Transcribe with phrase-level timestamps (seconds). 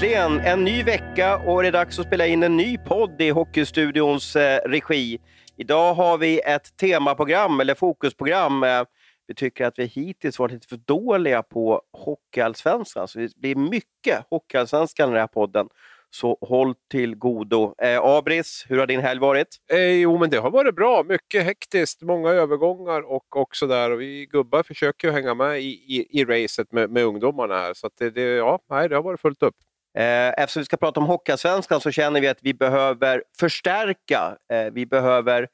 [0.00, 3.30] Äntligen en ny vecka och det är dags att spela in en ny podd i
[3.30, 5.18] Hockeystudions eh, regi.
[5.56, 8.62] Idag har vi ett temaprogram, eller fokusprogram.
[8.62, 8.82] Eh,
[9.26, 14.24] vi tycker att vi hittills varit lite för dåliga på Hockeyallsvenskan, så det blir mycket
[14.30, 15.68] Hockeyallsvenskan i den här podden.
[16.10, 17.74] Så håll till godo.
[17.82, 19.48] Eh, Abris, hur har din helg varit?
[19.72, 21.02] Eh, jo, men det har varit bra.
[21.02, 23.90] Mycket hektiskt, många övergångar och så där.
[23.90, 27.74] Och vi gubbar försöker ju hänga med i, i, i racet med, med ungdomarna här.
[27.74, 29.56] Så det, det, ja, nej, det har varit fullt upp.
[29.98, 34.36] Eh, eftersom vi ska prata om Hockeyallsvenskan så känner vi att vi behöver förstärka.
[34.52, 35.48] Eh, vi behöver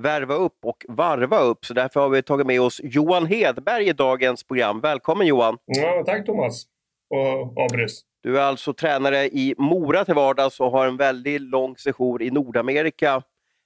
[0.00, 1.64] värva upp och varva upp.
[1.64, 4.80] Så därför har vi tagit med oss Johan Hedberg i dagens program.
[4.80, 5.58] Välkommen Johan!
[5.64, 6.64] Ja, tack Thomas
[7.10, 8.02] och Abris.
[8.22, 12.30] Du är alltså tränare i Mora till vardags och har en väldigt lång session i
[12.30, 13.22] Nordamerika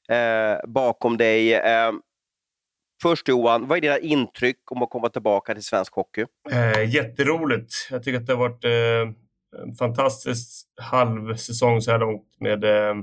[0.09, 1.55] eh, bakom dig.
[1.55, 1.93] Eh,
[3.03, 6.25] först Johan, vad är dina intryck om att komma tillbaka till svensk hockey?
[6.53, 7.73] Eh, jätteroligt.
[7.91, 9.15] Jag tycker att det har varit eh,
[9.63, 12.95] en fantastisk halvsäsong så här långt med eh,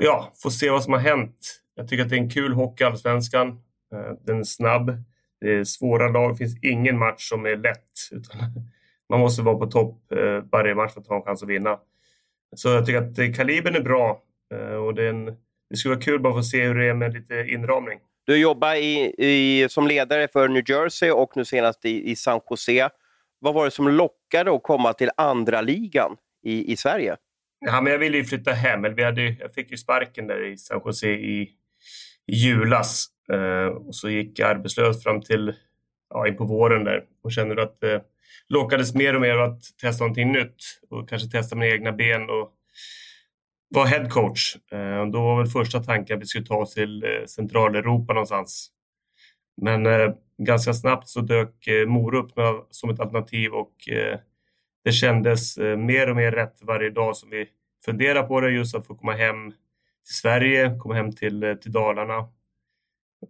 [0.00, 1.60] ja, få se vad som har hänt.
[1.74, 3.48] Jag tycker att det är en kul hockey, allsvenskan.
[3.94, 4.92] Eh, den är snabb.
[5.40, 6.32] Det är svåra lag.
[6.32, 8.08] Det finns ingen match som är lätt.
[8.10, 8.40] Utan
[9.08, 11.78] man måste vara på topp eh, varje match för att ha en chans att vinna.
[12.56, 14.22] Så jag tycker att kalibern är bra
[14.86, 15.24] och det, en,
[15.70, 17.98] det skulle vara kul bara att få se hur det är med lite inramning.
[18.24, 22.40] Du jobbar i, i, som ledare för New Jersey och nu senast i, i San
[22.50, 22.88] Jose.
[23.42, 27.16] Vad var det som lockade att komma till andra ligan i, i Sverige?
[27.60, 28.94] Ja, men jag ville ju flytta hem.
[28.94, 31.42] Vi hade, jag fick ju sparken där i San Jose i,
[32.26, 33.06] i julas.
[33.32, 35.54] Eh, och så gick jag arbetslös fram till
[36.10, 38.00] ja, in på våren där och kände att eh,
[38.48, 40.56] lockades mer och mer av att testa någonting nytt
[40.90, 42.52] och kanske testa mina egna ben och
[43.68, 44.56] vara headcoach.
[44.72, 48.70] Eh, då var väl första tanken att vi skulle ta oss till eh, Centraleuropa någonstans.
[49.56, 52.32] Men eh, ganska snabbt så dök eh, Mora upp
[52.70, 54.18] som ett alternativ och eh,
[54.84, 57.48] det kändes eh, mer och mer rätt varje dag som vi
[57.84, 61.72] funderade på det, just att få komma hem till Sverige, komma hem till, eh, till
[61.72, 62.28] Dalarna.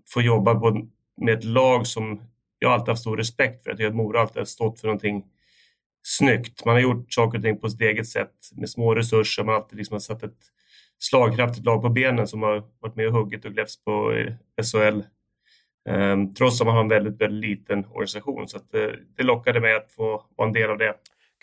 [0.09, 2.21] Få jobba på, med ett lag som
[2.59, 3.71] jag alltid haft stor respekt för.
[3.71, 5.25] Jag tycker att Mora alltid har stått för någonting
[6.03, 6.65] snyggt.
[6.65, 9.45] Man har gjort saker och ting på sitt eget sätt med små resurser.
[9.45, 10.39] Man har alltid liksom satt ett
[10.99, 15.03] slagkraftigt lag på benen som har varit med och huggit och gläfts på eh, SHL.
[15.89, 18.49] Ehm, trots att man har en väldigt, väldigt liten organisation.
[18.49, 20.95] Så att, eh, det lockade mig att få vara en del av det.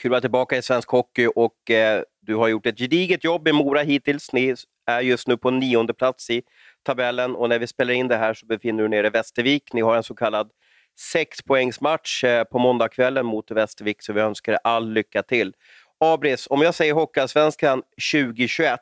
[0.01, 3.47] Kul att vara tillbaka i svensk hockey och eh, du har gjort ett gediget jobb
[3.47, 4.33] i Mora hittills.
[4.33, 4.55] Ni
[4.85, 6.41] är just nu på nionde plats i
[6.85, 9.73] tabellen och när vi spelar in det här så befinner du er i Västervik.
[9.73, 10.51] Ni har en så kallad
[10.99, 15.53] sexpoängsmatch eh, på måndagskvällen mot Västervik, så vi önskar er all lycka till.
[15.99, 18.79] Abris, om jag säger Hockeyallsvenskan 2021,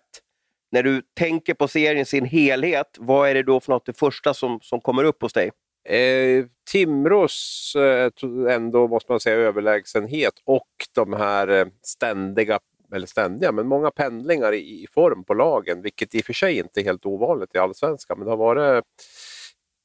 [0.71, 3.97] när du tänker på serien i sin helhet, vad är det då för något det
[3.97, 5.51] första som, som kommer upp hos dig?
[5.89, 12.59] Eh, Timrås eh, ändå, måste man säga, överlägsenhet och de här eh, ständiga,
[12.93, 16.57] eller ständiga, men många pendlingar i, i, form på lagen, vilket i och för sig
[16.57, 18.83] inte är helt ovanligt i allsvenskan, men det har varit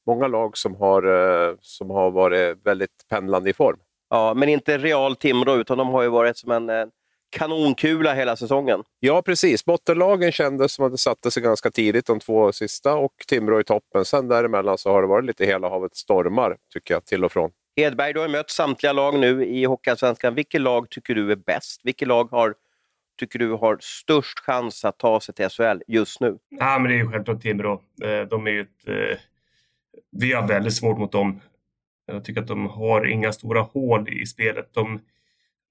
[0.07, 3.79] många lag som har, eh, som har varit väldigt pendlande i form.
[4.11, 6.87] Ja, men inte Real Timrå, utan de har ju varit som en eh,
[7.33, 8.83] kanonkula hela säsongen.
[9.01, 9.65] Ja, precis.
[9.65, 13.65] Bottenlagen kändes som att det satte sig ganska tidigt, de två sista, och Timrå i
[13.65, 14.05] toppen.
[14.05, 17.51] Sen däremellan så har det varit lite hela havet stormar, tycker jag, till och från.
[17.77, 20.35] Hedberg, du har mött samtliga lag nu i Hockeyallsvenskan.
[20.35, 21.81] Vilket lag tycker du är bäst?
[21.85, 22.55] Vilket lag har,
[23.19, 26.39] tycker du har störst chans att ta sig till SHL just nu?
[26.49, 27.83] Ja, men det är ju självklart Timrå.
[28.05, 29.19] Eh, de är ju ett
[30.11, 31.41] vi har väldigt svårt mot dem.
[32.07, 34.69] Jag tycker att de har inga stora hål i spelet.
[34.75, 35.01] De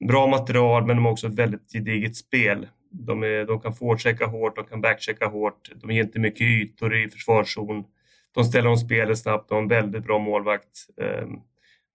[0.08, 2.68] bra material, men de har också ett väldigt gediget spel.
[2.92, 5.72] De, är, de kan forechecka hårt, de kan backchecka hårt.
[5.76, 7.84] De ger inte mycket ytor i försvarszon.
[8.32, 10.88] De ställer om spelet snabbt, de har en väldigt bra målvakt.
[11.02, 11.28] Eh,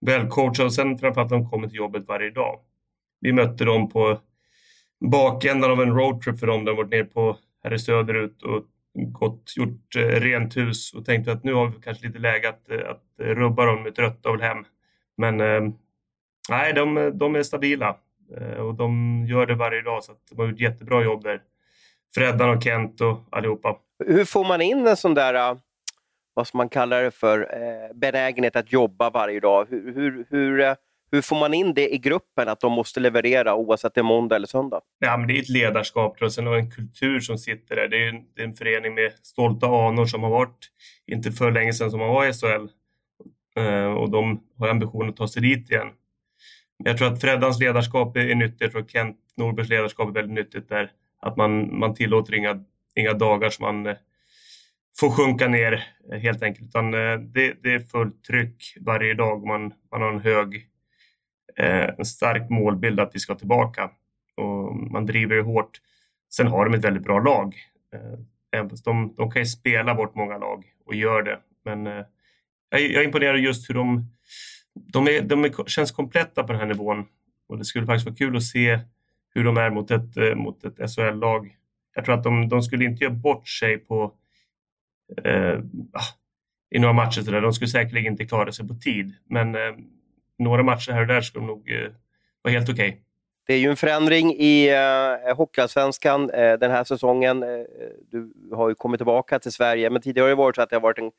[0.01, 2.59] välcoachade och sen framförallt de kommer till jobbet varje dag.
[3.19, 4.19] Vi mötte dem på
[4.99, 6.65] bakändan av en roadtrip för dem.
[6.65, 8.63] De har varit nere på här i söderut och
[8.93, 12.69] gått, gjort eh, rent hus och tänkte att nu har vi kanske lite läge att,
[12.71, 14.65] eh, att rubba dem, de är trötta och vill hem.
[15.17, 15.73] Men eh,
[16.49, 17.95] nej, de, de är stabila
[18.57, 21.41] och de gör det varje dag så de har gjort jättebra jobb där.
[22.15, 23.75] Freddan och Kent och allihopa.
[24.05, 25.57] Hur får man in en sån där,
[26.33, 27.47] vad ska man kalla det för,
[27.93, 29.67] benägenhet att jobba varje dag?
[29.69, 30.75] Hur, hur, hur
[31.11, 34.35] hur får man in det i gruppen, att de måste leverera oavsett det är måndag
[34.35, 34.81] eller söndag?
[34.99, 37.87] Ja, men det är ett ledarskap och sen har en kultur som sitter där.
[37.87, 40.71] Det är, en, det är en förening med stolta anor som har varit,
[41.07, 42.67] inte för länge sedan som man var i SHL.
[43.97, 45.87] Och de har ambitionen att ta sig dit igen.
[46.83, 48.61] Jag tror att Freddans ledarskap är nyttigt.
[48.61, 50.91] Jag tror Kent Norbergs ledarskap är väldigt nyttigt där.
[51.19, 52.63] Att man, man tillåter inga,
[52.95, 53.97] inga dagar som man eh,
[54.99, 56.67] får sjunka ner eh, helt enkelt.
[56.67, 59.45] Utan eh, det, det är fullt tryck varje dag.
[59.45, 60.67] Man, man har en hög
[61.97, 63.91] en stark målbild att vi ska tillbaka.
[64.35, 65.81] och man driver det hårt.
[66.33, 67.55] Sen har de ett väldigt bra lag.
[68.85, 71.39] De, de kan ju spela bort många lag och gör det.
[71.65, 74.16] Men jag, jag är imponerad just hur de,
[74.85, 77.05] de, är, de är, känns kompletta på den här nivån.
[77.47, 78.79] Och det skulle faktiskt vara kul att se
[79.33, 81.55] hur de är mot ett, eh, mot ett SHL-lag.
[81.95, 84.13] Jag tror att de, de skulle inte göra bort sig på
[85.23, 85.59] eh,
[85.93, 86.03] ah,
[86.69, 87.21] i några matcher.
[87.21, 87.41] Så där.
[87.41, 89.61] De skulle säkerligen inte klara sig på tid, men eh,
[90.39, 91.91] några matcher här och där skulle nog eh,
[92.41, 92.89] vara helt okej.
[92.89, 93.01] Okay.
[93.47, 94.69] Det är ju en förändring i
[95.27, 97.43] eh, Hockeyallsvenskan eh, den här säsongen.
[97.43, 97.49] Eh,
[98.11, 100.75] du har ju kommit tillbaka till Sverige, men tidigare har det varit så att det
[100.75, 101.11] har varit en,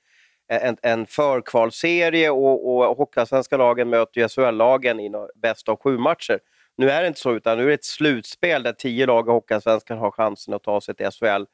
[0.48, 6.40] en, en förkvalserie och, och Hockeyallsvenska lagen möter ju SHL-lagen i bäst av sju matcher.
[6.76, 9.30] Nu är det inte så, utan nu är det ett slutspel där tio lag i
[9.30, 11.44] Hockeyallsvenskan har chansen att ta sig till SHL.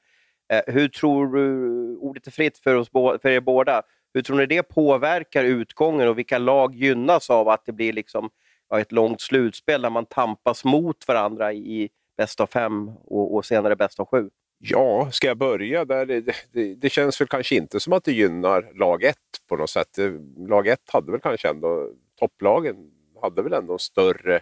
[0.52, 3.82] Eh, hur tror du, ordet är fritt för, oss, för er båda,
[4.14, 8.30] hur tror ni det påverkar utgången och vilka lag gynnas av att det blir liksom,
[8.70, 13.44] ja, ett långt slutspel där man tampas mot varandra i bäst av fem och, och
[13.44, 14.30] senare bäst av sju?
[14.58, 16.06] Ja, ska jag börja där?
[16.06, 16.20] Det,
[16.52, 19.16] det, det, känns väl kanske inte som att det gynnar lag 1
[19.48, 19.98] på något sätt.
[19.98, 20.12] Eh,
[20.48, 22.76] lag 1 hade väl kanske ändå, topplagen
[23.22, 24.40] hade väl ändå större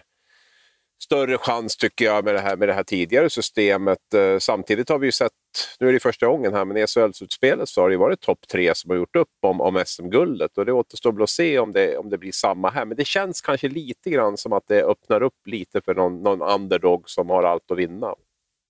[1.03, 4.13] större chans tycker jag med det här, med det här tidigare systemet.
[4.15, 5.31] Eh, samtidigt har vi ju sett,
[5.79, 8.75] nu är det första gången här, men i SHL-slutspelet så har det varit topp tre
[8.75, 11.97] som har gjort upp om, om SM-guldet och det återstår väl att se om det,
[11.97, 12.85] om det blir samma här.
[12.85, 16.41] Men det känns kanske lite grann som att det öppnar upp lite för någon, någon
[16.41, 18.15] underdog som har allt att vinna.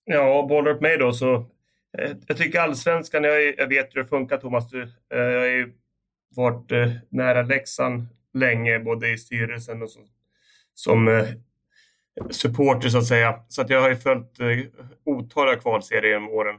[0.04, 1.34] Ja, och bollar upp mig då så
[1.98, 5.46] eh, jag tycker allsvenskan, jag, jag vet hur det funkar Thomas, du, eh, jag har
[5.46, 5.72] ju
[6.36, 10.02] varit eh, nära Leksand länge, både i styrelsen och som,
[10.74, 11.08] som
[12.30, 13.40] supporter så att säga.
[13.48, 14.46] Så att jag har ju följt eh,
[15.04, 16.56] otaliga kvalserier genom åren.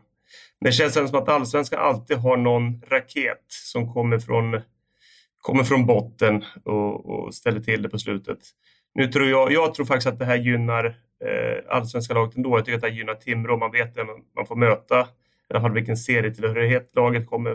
[0.60, 4.62] Men det känns som att allsvenskan alltid har någon raket som kommer från,
[5.42, 8.40] kommer från botten och, och ställer till det på slutet.
[8.94, 10.86] Nu tror jag, jag tror faktiskt att det här gynnar
[11.26, 12.58] eh, allsvenska laget ändå.
[12.58, 13.58] Jag tycker att det här gynnar Timrå.
[13.58, 15.00] Man vet vem man får möta.
[15.50, 17.52] I alla fall vilken serietillhörighet laget kommer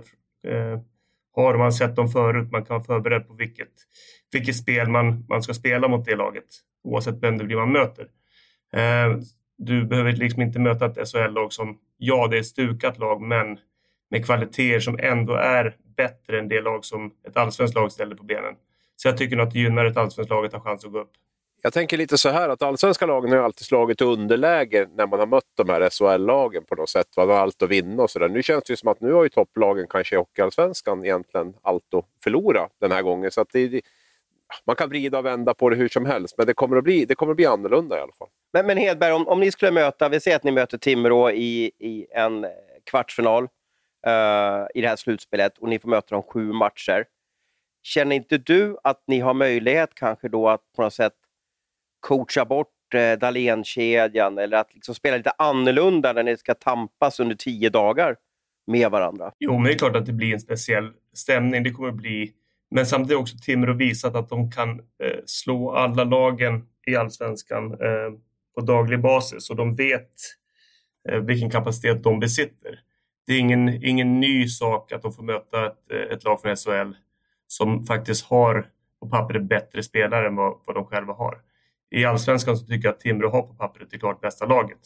[0.46, 0.80] eh,
[1.34, 2.50] har man sett dem förut.
[2.52, 3.68] Man kan vara förberedd på vilket,
[4.32, 6.44] vilket spel man, man ska spela mot det laget
[6.84, 8.08] oavsett vem det blir man möter.
[8.72, 9.18] Eh,
[9.58, 13.58] du behöver liksom inte möta ett SHL-lag som, ja, det är ett stukat lag, men
[14.10, 18.24] med kvaliteter som ändå är bättre än det lag som ett allsvenskt lag ställer på
[18.24, 18.54] benen.
[18.96, 21.00] Så jag tycker nog att det gynnar ett allsvenskt lag att ha chans att gå
[21.00, 21.12] upp.
[21.62, 25.26] Jag tänker lite så här att allsvenska lagen har alltid slagit underläge när man har
[25.26, 27.06] mött de här SHL-lagen på något sätt.
[27.16, 28.28] Man har allt att vinna och sådär.
[28.28, 31.94] Nu känns det ju som att nu har ju topplagen kanske i Hockeyallsvenskan egentligen allt
[31.94, 33.30] att förlora den här gången.
[33.30, 33.80] Så att det,
[34.66, 37.04] man kan vrida och vända på det hur som helst, men det kommer att bli,
[37.04, 38.28] det kommer att bli annorlunda i alla fall.
[38.52, 41.70] Men, men Hedberg, om, om ni skulle möta, vi säger att ni möter Timrå i,
[41.78, 42.46] i en
[42.90, 43.42] kvartsfinal
[44.06, 47.04] uh, i det här slutspelet och ni får möta dem sju matcher.
[47.82, 51.12] Känner inte du att ni har möjlighet kanske då att på något sätt
[52.00, 57.36] coacha bort eh, Dahlén-kedjan eller att liksom spela lite annorlunda när ni ska tampas under
[57.36, 58.16] tio dagar
[58.66, 59.32] med varandra?
[59.38, 61.62] Jo, men det är klart att det blir en speciell stämning.
[61.62, 62.32] Det kommer att bli
[62.70, 67.72] men samtidigt har också Timrå visat att de kan eh, slå alla lagen i allsvenskan
[67.72, 68.12] eh,
[68.54, 70.12] på daglig basis och de vet
[71.08, 72.80] eh, vilken kapacitet de besitter.
[73.26, 76.56] Det är ingen, ingen ny sak att de får möta ett, eh, ett lag från
[76.56, 76.92] SHL
[77.46, 78.66] som faktiskt har
[79.00, 81.38] på pappret bättre spelare än vad, vad de själva har.
[81.90, 84.78] I allsvenskan så tycker jag att Timrå har på pappret det klart bästa laget.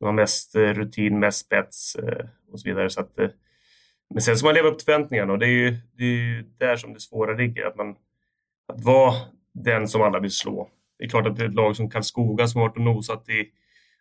[0.00, 2.90] De har mest eh, rutin, mest spets eh, och så vidare.
[2.90, 3.28] Så att, eh,
[4.10, 6.42] men sen ska man leva upp till förväntningarna och det är ju, det är ju
[6.42, 7.66] där som det svåra ligger.
[7.66, 7.96] Att, man,
[8.72, 9.14] att vara
[9.52, 10.68] den som alla vill slå.
[10.98, 13.28] Det är klart att det är ett lag som Karlskoga som har varit och nosat
[13.28, 13.50] i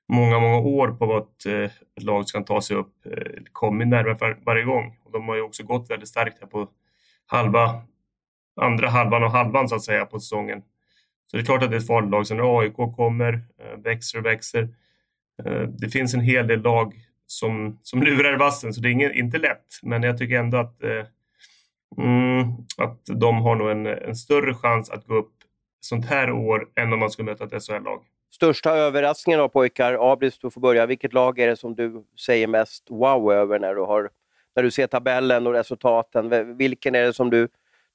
[0.07, 4.17] många, många år på att eh, ett lag ska ta sig upp eh, kommer närmare
[4.19, 4.97] var, varje gång.
[5.03, 6.69] Och de har ju också gått väldigt starkt här på
[7.25, 7.81] halva,
[8.61, 10.63] andra halvan och halvan så att säga på säsongen.
[11.25, 12.27] Så det är klart att det är ett farligt lag.
[12.27, 14.69] Sen när AIK kommer, eh, växer och växer.
[15.77, 16.93] Det finns en hel del lag
[17.27, 19.65] som, som lurar i vassen, så det är ingen, inte lätt.
[19.83, 21.05] Men jag tycker ändå att, eh,
[21.97, 25.33] mm, att de har nog en, en större chans att gå upp
[25.79, 28.03] sånt här år än om man skulle möta ett SHL-lag.
[28.35, 30.85] Största överraskningen då pojkar, Abris du får börja.
[30.85, 34.09] Vilket lag är det som du säger mest wow över när du, har,
[34.55, 36.57] när du ser tabellen och resultaten?
[36.57, 37.47] Vilken är det som du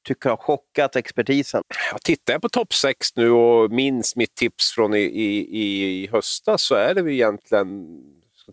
[0.07, 1.63] tycker har chockat expertisen?
[1.93, 6.09] Jag tittar jag på topp 6 nu och minns mitt tips från i, i, i
[6.13, 8.01] höstas så är det väl egentligen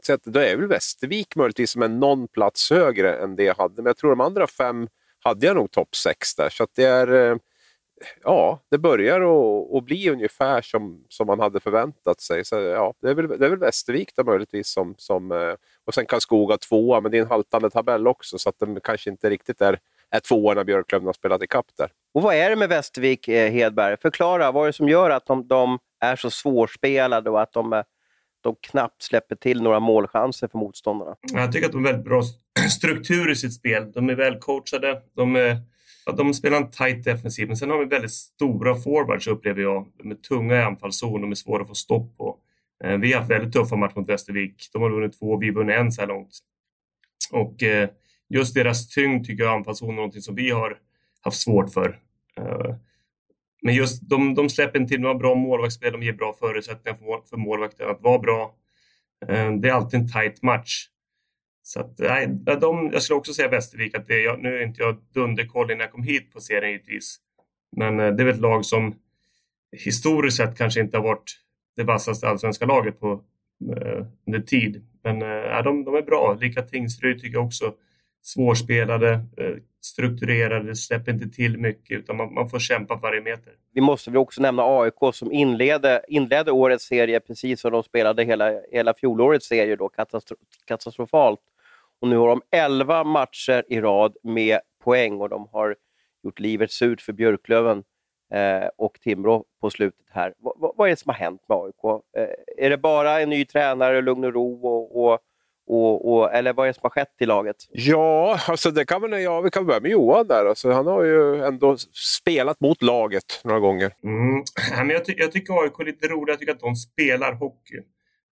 [0.05, 3.75] sätt, då är väl Västervik möjligtvis som är någon plats högre än det jag hade.
[3.75, 4.87] Men jag tror de andra fem
[5.19, 6.49] hade jag nog topp sex där.
[6.49, 7.37] Så det är, eh,
[8.23, 9.21] ja, det börjar
[9.77, 12.45] att, bli ungefär som, som man hade förväntat sig.
[12.45, 15.53] Så, ja, det, är väl, det är väl Västervik då möjligtvis som, som eh,
[15.85, 19.09] och sen Karlskoga tvåa, men det är en haltande tabell också så att de kanske
[19.09, 21.89] inte riktigt är, är tvåa när Björklöven har spelat ikapp där.
[22.13, 23.97] Och vad är det med Västervik, eh, Hedberg?
[24.01, 27.83] Förklara, vad är det som gör att de, de är så svårspelade och att de
[28.41, 31.15] de knappt släpper till några målchanser för motståndarna.
[31.33, 32.23] Jag tycker att de har väldigt bra
[32.69, 33.91] struktur i sitt spel.
[33.91, 35.01] De är välcoachade.
[35.15, 35.57] De, är,
[36.17, 39.87] de spelar en tight defensiv, men sen har de väldigt stora forwards upplever jag.
[39.97, 42.37] De är tunga i anfallszon, de är svåra att få stopp på.
[42.83, 44.69] Eh, vi har haft väldigt tuffa matcher mot Västervik.
[44.73, 46.39] De har vunnit två, vi har vunnit en så här långt.
[47.31, 47.89] Och eh,
[48.29, 50.77] just deras tyngd tycker jag anfallszon är någonting som vi har
[51.21, 51.99] haft svårt för.
[52.37, 52.75] Eh,
[53.61, 57.29] men just de, de släpper inte till några bra målvaktsspel, de ger bra förutsättningar för,
[57.29, 58.55] för målvakten att vara bra.
[59.27, 60.87] Eh, det är alltid en tight match.
[61.63, 62.27] Så att, nej,
[62.61, 65.81] de, jag skulle också säga Västervik, att det, jag, nu är inte jag dunderkoll innan
[65.81, 67.17] jag kom hit på serien givetvis.
[67.77, 68.95] Men eh, det är väl ett lag som
[69.71, 71.37] historiskt sett kanske inte har varit
[71.75, 73.11] det vassaste allsvenska laget på,
[73.75, 74.85] eh, under tid.
[75.03, 76.37] Men eh, de, de är bra.
[76.41, 77.73] Lika Tingsryd tycker jag också.
[78.21, 83.53] Svårspelade, eh, strukturerade, släpper inte till mycket utan man, man får kämpa varje meter.
[83.73, 88.23] Vi måste väl också nämna AIK som inledde, inledde årets serie precis som de spelade
[88.23, 91.39] hela, hela fjolårets serie då, katastro, katastrofalt.
[92.01, 95.75] Och nu har de 11 matcher i rad med poäng och de har
[96.23, 97.83] gjort livet surt för Björklöven
[98.33, 100.29] eh, och Timrå på slutet här.
[100.29, 102.03] V vad är det som har hänt med AIK?
[102.17, 105.19] Eh, är det bara en ny tränare, lugn och ro och, och
[105.67, 107.55] och, och, eller vad är det som har skett i laget?
[107.71, 110.45] Ja, alltså det kan man, ja, vi kan börja med Johan där.
[110.45, 111.77] Alltså, han har ju ändå
[112.21, 113.93] spelat mot laget några gånger.
[114.03, 114.43] Mm.
[114.77, 116.29] Men jag, ty jag tycker AIK är lite roligt.
[116.29, 117.79] Jag tycker att de spelar hockey.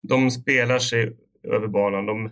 [0.01, 2.06] De spelar sig över banan.
[2.06, 2.32] De,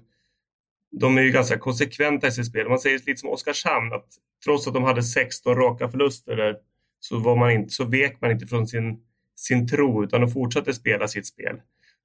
[0.92, 2.70] de är ju ganska konsekventa i sitt spel.
[2.70, 4.08] Man säger lite som Oskarshamn, att
[4.46, 6.56] trots att de hade 16 raka förluster där,
[7.00, 9.00] så, var man inte, så vek man inte från sin,
[9.36, 11.62] sin tro utan de fortsatte spela sitt spel.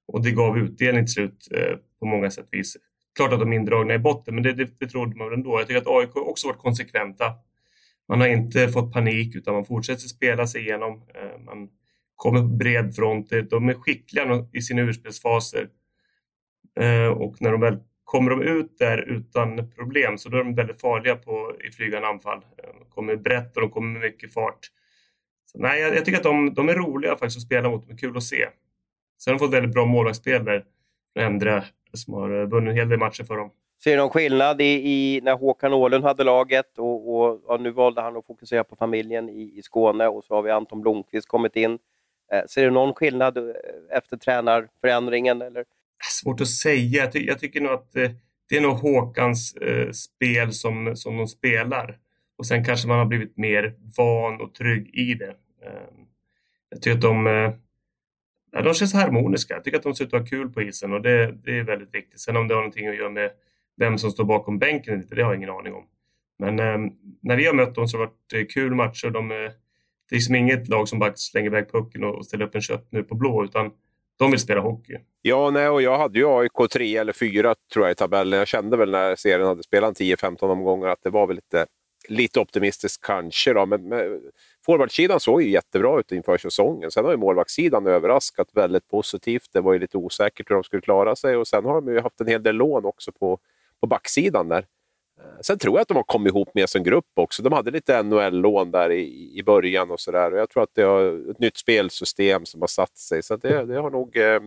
[0.07, 2.77] Och det gav utdelning till slut eh, på många sätt vis.
[3.15, 5.59] Klart att de är indragna i botten, men det, det, det trodde man väl ändå.
[5.59, 7.33] Jag tycker att AIK också varit konsekventa.
[8.07, 10.93] Man har inte fått panik utan man fortsätter spela sig igenom.
[10.93, 11.69] Eh, man
[12.15, 13.29] kommer på bred front.
[13.49, 15.69] De är skickliga i sina urspelsfaser.
[16.79, 20.55] Eh, och när de väl kommer de ut där utan problem så då är de
[20.55, 22.37] väldigt farliga på, i flygande anfall.
[22.37, 24.59] Eh, de kommer brett och de kommer med mycket fart.
[25.45, 27.87] Så, nej, jag, jag, tycker att de, de, är roliga faktiskt att spela mot.
[27.87, 28.47] De är kul att se.
[29.21, 30.63] Sen har de fått väldigt bra målvaktsspel där.
[31.19, 33.51] Ändra som har vunnit en hel del matcher för dem.
[33.83, 37.71] Ser du någon skillnad i, i när Håkan Åhlund hade laget och, och, och, nu
[37.71, 41.27] valde han att fokusera på familjen i, i Skåne och så har vi Anton Blomqvist
[41.27, 41.79] kommit in.
[42.33, 43.43] Eh, ser du någon skillnad eh,
[43.89, 45.41] efter tränarförändringen?
[45.41, 45.65] Eller?
[46.21, 47.03] Svårt att säga.
[47.03, 48.11] Jag, ty jag tycker nog att eh,
[48.49, 51.97] det är nog Håkans eh, spel som, som de spelar.
[52.37, 55.35] Och sen kanske man har blivit mer van och trygg i det.
[55.65, 55.89] Eh,
[56.69, 57.27] jag tycker att de,
[58.51, 59.53] ja, de känns harmoniska.
[59.53, 61.63] Jag tycker att de ser ut att ha kul på isen och det, det är
[61.63, 62.19] väldigt viktigt.
[62.19, 63.31] Sen om det har någonting att göra med
[63.77, 65.83] vem som står bakom bänken, det har jag ingen aning om.
[66.39, 66.91] Men eh,
[67.21, 69.09] när vi har mött dem så har det varit eh, kul matcher.
[69.09, 72.55] De, eh, det är liksom inget lag som bara slänger iväg pucken och ställer upp
[72.55, 73.71] en köttmur på blå, utan
[74.19, 74.97] de vill spela hockey.
[75.21, 78.39] Ja, nej, och jag hade ju AIK 3 eller 4 tror jag i tabellen.
[78.39, 81.65] Jag kände väl när serien hade spelat 10-15 omgångar att det var väl lite,
[82.07, 83.53] lite optimistiskt kanske.
[83.53, 83.65] Då.
[83.65, 84.21] Men, men
[84.65, 86.91] forwardsidan såg ju jättebra ut inför säsongen.
[86.91, 89.49] Sen har ju målvaktssidan överraskat väldigt positivt.
[89.53, 91.99] Det var ju lite osäkert hur de skulle klara sig och sen har de ju
[91.99, 93.39] haft en hel del lån också på,
[93.81, 94.65] på backsidan där.
[95.19, 97.43] Eh, sen tror jag att de har kommit ihop med som grupp också.
[97.43, 100.31] De hade lite NHL-lån där i, i början och sådär.
[100.31, 103.23] Jag tror att det är ett nytt spelsystem som har satt sig.
[103.23, 104.39] Så det, det, har nog, eh,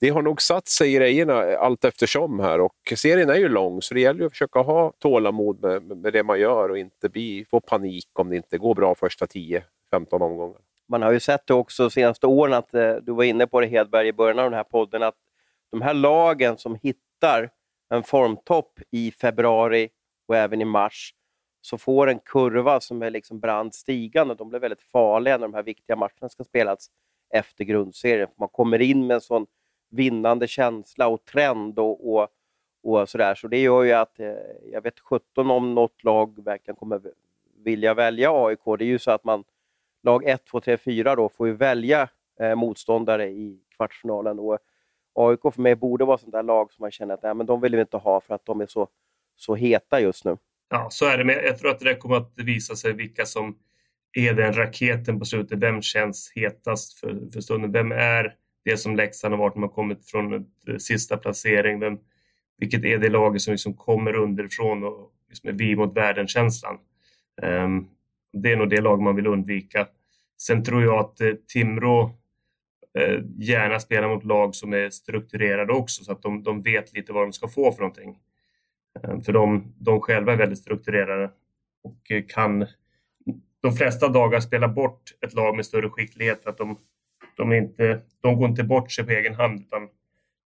[0.00, 2.60] det har nog satt sig i grejerna allt eftersom här.
[2.60, 6.22] Och serien är ju lång så det gäller att försöka ha tålamod med, med det
[6.22, 9.62] man gör och inte bli, få panik om det inte går bra första 10-15
[10.10, 10.60] omgångar.
[10.88, 13.60] Man har ju sett det också de senaste åren, att eh, du var inne på
[13.60, 15.16] det Hedberg i början av den här podden, att
[15.70, 17.50] de här lagen som hittar
[17.90, 19.88] en formtopp i februari
[20.28, 21.14] och även i mars,
[21.60, 24.34] så får en kurva som är liksom brant stigande.
[24.34, 26.90] De blir väldigt farliga när de här viktiga matcherna ska spelas
[27.34, 28.28] efter grundserien.
[28.38, 29.46] Man kommer in med en sån
[29.90, 32.28] vinnande känsla och trend och, och,
[32.82, 33.34] och sådär.
[33.34, 34.34] Så det gör ju att, eh,
[34.72, 37.00] jag vet 17 om något lag verkligen kommer
[37.64, 38.64] vilja välja AIK.
[38.78, 39.44] Det är ju så att man,
[40.02, 42.08] lag 1, 2, 3, 4 då, får ju välja
[42.40, 44.38] eh, motståndare i kvartsfinalen.
[44.38, 44.58] Och
[45.14, 47.60] AIK för mig borde vara sånt där lag som man känner att nej, men de
[47.60, 48.88] vill vi inte ha för att de är så,
[49.36, 50.36] så heta just nu.
[50.70, 51.24] Ja, så är det.
[51.24, 53.58] Men jag tror att det kommer att visa sig vilka som
[54.12, 55.58] är den raketen på slutet.
[55.58, 57.72] Vem känns hetast för, för stunden?
[57.72, 58.34] Vem är
[58.70, 61.80] det som Leksand har varit när man kommit från ett, eh, sista placering?
[61.80, 61.98] Vem,
[62.58, 66.78] vilket är det laget som liksom kommer underifrån och liksom är vi mot världen-känslan?
[67.42, 67.88] Um,
[68.32, 69.86] det är nog det lag man vill undvika.
[70.40, 72.18] Sen tror jag att eh, Timrå
[72.98, 77.12] eh, gärna spelar mot lag som är strukturerade också så att de, de vet lite
[77.12, 78.18] vad de ska få för någonting.
[79.02, 81.30] Um, för de, de själva är väldigt strukturerade
[81.82, 82.66] och eh, kan
[83.60, 86.78] de flesta dagar spela bort ett lag med större skicklighet för att de,
[87.38, 89.88] de, inte, de går inte bort sig på egen hand utan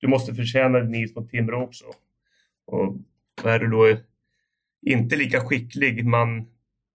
[0.00, 1.84] du måste förtjäna din is mot Timrå också.
[2.66, 2.96] Och
[3.44, 3.96] är du då
[4.86, 6.46] inte lika skicklig man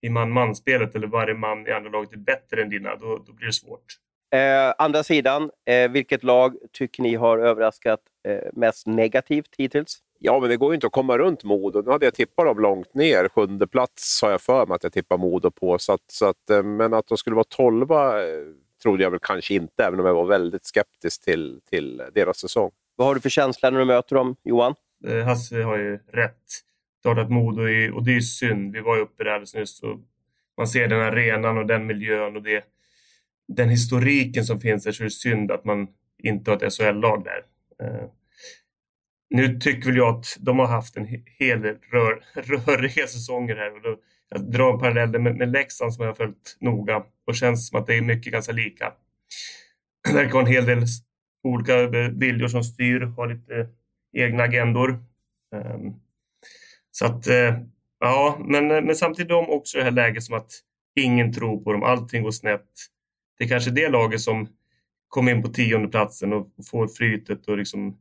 [0.02, 3.48] i man-man-spelet eller varje man i andra laget är bättre än dina, då, då blir
[3.48, 3.86] det svårt.
[4.34, 9.98] Eh, andra sidan, eh, vilket lag tycker ni har överraskat eh, mest negativt hittills?
[10.20, 11.82] Ja, men det går ju inte att komma runt Modo.
[11.82, 13.30] Nu hade jag tippat dem långt ner.
[13.30, 15.78] Sjunde plats har jag för mig att jag tippar Modo på.
[15.80, 18.44] Så att, så att, eh, men att de skulle vara tolva eh,
[18.84, 22.72] trodde jag väl kanske inte, även om jag var väldigt skeptisk till, till deras säsong.
[22.96, 24.76] Vad har du för känsla när du möter dem, Johan?
[25.08, 26.44] Eh, Hasse har ju rätt.
[27.02, 28.74] Klart att Modo är, och det är synd.
[28.74, 30.00] Vi var ju uppe där alldeles nyss och
[30.58, 32.64] man ser den arenan och den miljön och det,
[33.48, 35.88] den historiken som finns där så är det synd att man
[36.24, 37.44] inte har ett SHL-lag där.
[37.88, 38.10] Uh,
[39.30, 43.76] nu tycker väl jag att de har haft en hel del rör, röriga säsonger här.
[43.76, 43.98] Och då,
[44.30, 47.80] jag drar en parallell med, med Leksand som jag har följt noga och känns som
[47.80, 48.94] att det är mycket ganska lika.
[50.08, 50.86] Det verkar vara en hel del
[51.44, 53.68] olika eh, viljor som styr, har lite
[54.14, 55.04] egna agendor.
[55.56, 55.94] Ehm,
[56.92, 57.60] så att, eh,
[58.00, 60.52] ja, men, eh, men samtidigt de också i det här läget som att
[60.96, 62.70] ingen tror på dem, allting går snett.
[63.38, 64.48] Det är kanske det laget som
[65.08, 67.98] kommer in på tionde platsen och får flytet och liksom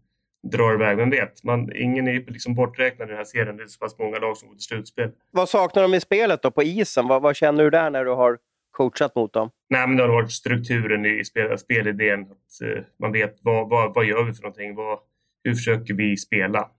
[0.51, 0.97] drar iväg.
[0.97, 1.45] Vem vet?
[1.45, 3.57] Man, ingen är liksom borträknad i den här serien.
[3.57, 5.11] Det är så pass många lag som går till slutspel.
[5.31, 7.09] Vad saknar de i spelet då, på isen?
[7.09, 8.39] Vad, vad känner du där när du har
[8.71, 9.51] coachat mot dem?
[9.71, 12.21] Nej, men det har varit strukturen i spel, spelidén.
[12.21, 14.75] Att, uh, man vet vad, vad, vad gör vi för någonting?
[14.75, 14.99] Vad,
[15.45, 16.71] hur försöker vi spela?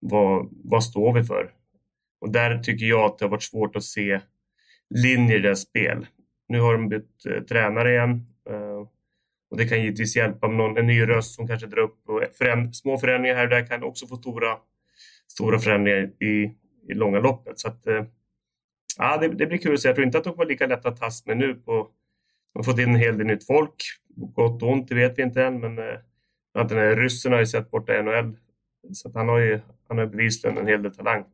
[0.00, 1.50] Vad, vad står vi för?
[2.20, 4.20] Och där tycker jag att det har varit svårt att se
[4.94, 6.06] linjer i deras spel.
[6.48, 8.26] Nu har de bytt uh, tränare igen.
[8.50, 8.88] Uh,
[9.50, 12.08] och det kan givetvis hjälpa med någon, en ny röst som kanske drar upp.
[12.08, 14.56] Och föränd, små förändringar här och där kan också få stora,
[15.28, 16.54] stora förändringar i,
[16.88, 17.58] i långa loppet.
[17.58, 18.04] Så att, eh,
[18.98, 19.88] ja, det, det, blir kul att se.
[19.88, 21.54] Jag tror inte att de kommer lika lätta att tas med nu.
[21.54, 21.72] På,
[22.52, 23.74] de har fått in en hel del nytt folk.
[24.16, 25.60] Gott och ont, det vet vi inte än.
[25.60, 25.98] Men eh,
[26.54, 28.36] att den här ryssen har ju sett borta i NHL.
[28.92, 31.24] Så att han har ju han har bevisligen en hel del talang.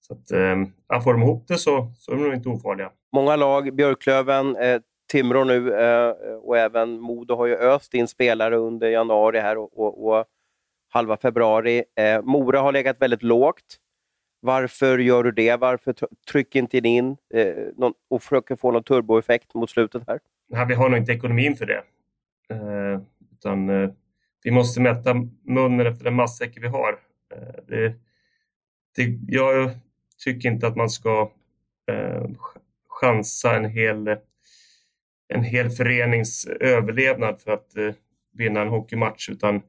[0.00, 2.90] Så att, eh, får de ihop det så, så är de nog inte ofarliga.
[3.12, 4.80] Många lag, Björklöven, eh,
[5.12, 6.10] Timrå nu eh,
[6.42, 10.24] och även Modo har ju öst in spelare under januari här och, och, och
[10.88, 11.84] halva februari.
[11.96, 13.78] Eh, Mora har legat väldigt lågt.
[14.40, 15.56] Varför gör du det?
[15.56, 15.94] Varför
[16.32, 20.20] trycker inte in eh, någon, och försöker få någon turboeffekt mot slutet här?
[20.48, 21.82] Nej, vi har nog inte ekonomin för det.
[22.50, 23.00] Eh,
[23.32, 23.90] utan eh,
[24.42, 26.98] vi måste mätta munnen efter den matsäck vi har.
[27.34, 27.94] Eh, det,
[28.96, 29.70] det, jag
[30.24, 31.30] tycker inte att man ska
[31.86, 32.24] eh,
[32.88, 34.16] chansa en hel
[35.34, 37.94] en hel förenings eh, överlevnad för att eh,
[38.32, 39.62] vinna en hockeymatch utan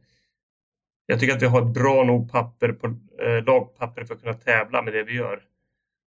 [1.05, 2.87] jag tycker att vi har ett bra nog papper på,
[3.23, 5.41] eh, lagpapper för att kunna tävla med det vi gör.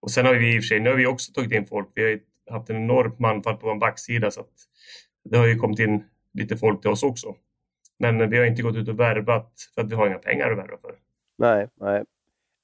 [0.01, 1.87] Och sen har vi i och för sig, nu har vi också tagit in folk.
[1.93, 4.53] Vi har haft en enorm manfall på vår backsida så att
[5.23, 7.35] det har ju kommit in lite folk till oss också.
[7.99, 10.57] Men vi har inte gått ut och värvat för att vi har inga pengar att
[10.57, 10.95] värva för.
[11.37, 12.03] Nej, nej.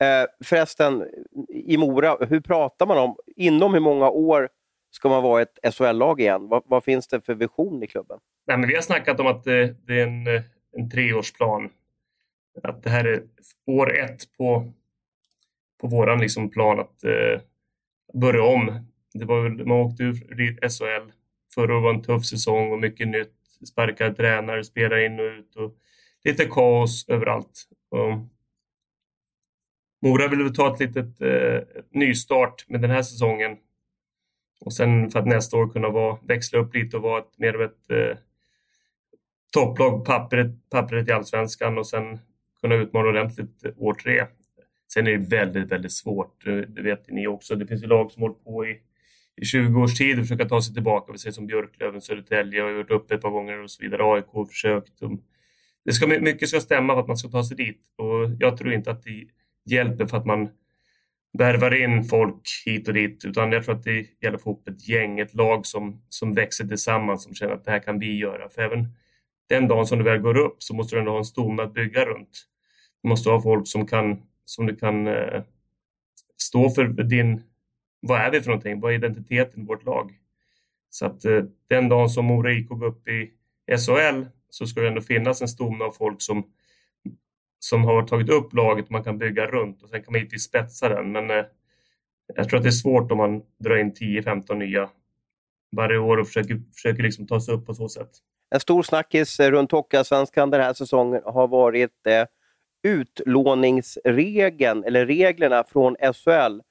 [0.01, 1.05] Eh, förresten,
[1.49, 4.49] i Mora, hur pratar man om, inom hur många år
[4.95, 6.47] ska man vara ett SHL-lag igen?
[6.47, 8.19] Vad, vad, finns det för vision i klubben?
[8.47, 10.41] Nej, men vi har snackat om att det, det är en, eh,
[10.77, 11.69] en treårsplan.
[12.63, 13.23] Att det här är
[13.65, 14.73] år ett på,
[15.81, 17.41] på vår liksom plan att eh,
[18.13, 18.85] börja om.
[19.13, 21.11] Det var väl, man åkte ur SHL.
[21.55, 23.33] Förra året var en tuff säsong och mycket nytt.
[23.67, 25.75] Sparkade tränare, spelare in och ut och
[26.23, 27.67] lite kaos överallt.
[27.89, 28.17] Och
[30.01, 33.57] Mora vill ta ett litet eh, nystart med den här säsongen
[34.59, 37.53] och sen för att nästa år kunna vara, växla upp lite och vara ett, mer
[37.53, 38.17] av ett eh,
[39.53, 42.19] topplag pappret, pappret i allsvenskan och sen
[42.61, 44.25] kunna utmana ordentligt år tre.
[44.93, 46.47] Sen är det väldigt, väldigt svårt.
[46.47, 47.55] Eh, det vet ni också.
[47.55, 48.79] Det finns ju lag som hållit på i,
[49.41, 51.11] i 20 års tid och försöka ta sig tillbaka.
[51.11, 54.03] Vi säger som Björklöven, Södertälje har gjort upp ett par gånger och så vidare.
[54.03, 54.93] AIK har försökt.
[55.85, 58.73] Det ska, mycket ska stämma för att man ska ta sig dit och jag tror
[58.73, 59.27] inte att det
[59.65, 60.49] hjälper för att man
[61.37, 64.67] värvar in folk hit och dit, utan jag tror att det gäller att få ihop
[64.67, 68.17] ett gäng, ett lag som, som växer tillsammans, som känner att det här kan vi
[68.17, 68.49] göra.
[68.49, 68.87] För även
[69.49, 71.73] den dagen som du väl går upp så måste du ändå ha en stomme att
[71.73, 72.45] bygga runt.
[73.03, 75.43] Du måste ha folk som, kan, som du kan eh,
[76.37, 77.41] stå för din...
[77.99, 78.79] Vad är vi för någonting?
[78.79, 80.11] Vad är identiteten i vårt lag?
[80.89, 83.31] Så att eh, den dagen som Mora IK går upp i
[83.77, 86.43] SHL så ska det ändå finnas en stomme av folk som
[87.63, 90.89] som har tagit upp laget man kan bygga runt och sen kan man givetvis spetsa
[90.89, 91.11] den.
[91.11, 91.45] Men eh,
[92.35, 94.89] jag tror att det är svårt om man drar in 10-15 nya
[95.75, 98.09] varje år och försöker, försöker liksom ta sig upp på så sätt.
[98.53, 102.25] En stor snackis eh, runt Hockeyallsvenskan den här säsongen har varit eh,
[102.83, 106.61] utlåningsregeln, eller reglerna från SHL.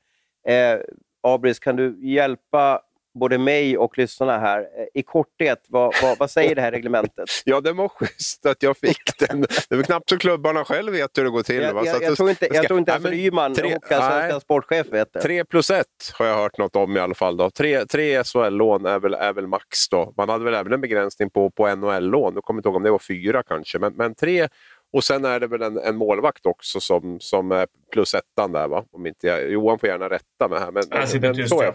[0.48, 0.78] Eh,
[1.22, 2.80] Abris, kan du hjälpa
[3.14, 4.60] både mig och lyssnarna här.
[4.60, 7.28] Eh, I korthet, vad, vad, vad säger det här reglementet?
[7.44, 9.40] ja, det var schysst att jag fick den.
[9.68, 11.62] Det är knappt så klubbarna själv vet hur det går till.
[11.62, 11.82] Jag, va?
[11.84, 15.20] jag, jag, tror, inte, jag tror inte ens Ryman, Hockeyallsvenskans sportchef, vet det.
[15.20, 17.36] Tre plus ett har jag hört något om i alla fall.
[17.36, 17.50] Då.
[17.50, 19.88] Tre, tre SHL-lån är väl, är väl max.
[19.90, 20.14] Då.
[20.16, 22.34] Man hade väl även en begränsning på, på NHL-lån.
[22.34, 24.48] Jag kommer inte ihåg om det var fyra kanske, men, men tre
[24.92, 28.68] och sen är det väl en, en målvakt också som, som är plus ettan där
[28.68, 28.84] va?
[28.92, 30.70] Om inte jag, Johan får gärna rätta mig här.
[30.70, 31.74] Men, men, men så jag,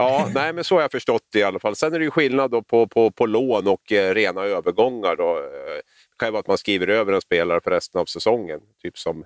[0.00, 1.76] Ja, nej, men så har jag förstått det i alla fall.
[1.76, 5.16] Sen är det ju skillnad då på, på, på lån och eh, rena övergångar.
[5.16, 5.36] Då.
[5.38, 8.60] Eh, det kan ju vara att man skriver över en spelare för resten av säsongen.
[8.82, 9.24] Typ som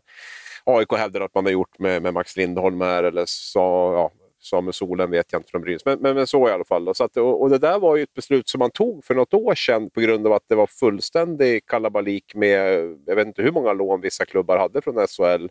[0.65, 4.11] AIK hävdar att man har gjort med, med Max Lindholm här, eller så, ja,
[4.43, 5.85] Samuel Solen vet jag inte från Brynäs.
[5.85, 6.85] Men, men, men, så i alla fall.
[6.85, 6.95] Då.
[6.95, 9.35] Så att, och, och, det där var ju ett beslut som man tog för något
[9.35, 13.53] år sedan på grund av att det var fullständig kalabalik med, jag vet inte hur
[13.53, 15.47] många lån vissa klubbar hade från SHL.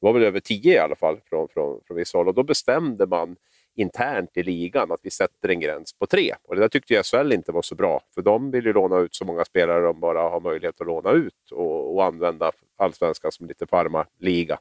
[0.00, 2.28] Det var väl över tio i alla fall från, från, från vissa håll.
[2.28, 3.36] Och då bestämde man
[3.76, 6.34] internt i ligan att vi sätter en gräns på tre.
[6.42, 9.14] Och det där tyckte SHL inte var så bra, för de vill ju låna ut
[9.14, 13.46] så många spelare de bara har möjlighet att låna ut och, och använda allsvenskan som
[13.46, 14.58] lite farmarliga.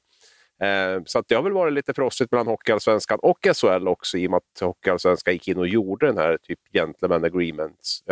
[0.62, 4.28] Eh, så att det har väl varit lite frostigt mellan Hockeyallsvenskan och SHL också i
[4.28, 8.04] och med att Hockeyallsvenskan gick in och gjorde den här typ gentleman agreements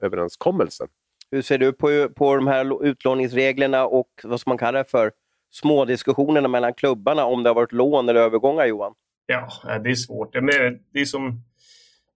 [0.00, 0.88] överenskommelsen.
[1.30, 5.12] Hur ser du på, på de här utlåningsreglerna och vad ska man kalla det för
[5.50, 8.94] smådiskussionerna mellan klubbarna om det har varit lån eller övergångar Johan?
[9.30, 10.36] Ja, eh, det är svårt.
[10.36, 10.42] Eh,
[10.92, 11.42] det är som,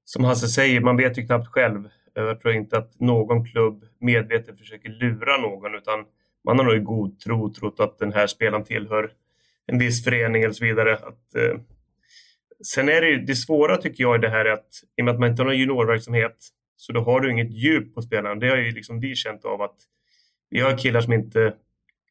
[0.05, 1.85] som Hasse säger, man vet ju knappt själv.
[2.16, 6.05] Eh, jag tror inte att någon klubb medvetet försöker lura någon utan
[6.44, 9.12] man har nog i god tro trott att den här spelaren tillhör
[9.66, 10.94] en viss förening eller så vidare.
[10.94, 11.61] Att, eh,
[12.75, 15.05] sen är det ju det svåra tycker jag i det här är att i och
[15.05, 16.37] med att man inte har någon juniorverksamhet
[16.77, 18.35] så då har du inget djup på spelarna.
[18.35, 19.77] Det har ju liksom vi känt av att
[20.51, 21.55] vi har killar som inte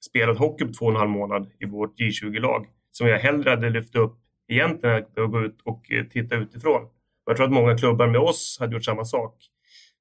[0.05, 3.69] spelat hockey på två och en halv månad i vårt J20-lag som jag hellre hade
[3.69, 6.87] lyft upp egentligen att gå ut och eh, titta utifrån.
[7.25, 9.35] jag tror att många klubbar med oss hade gjort samma sak.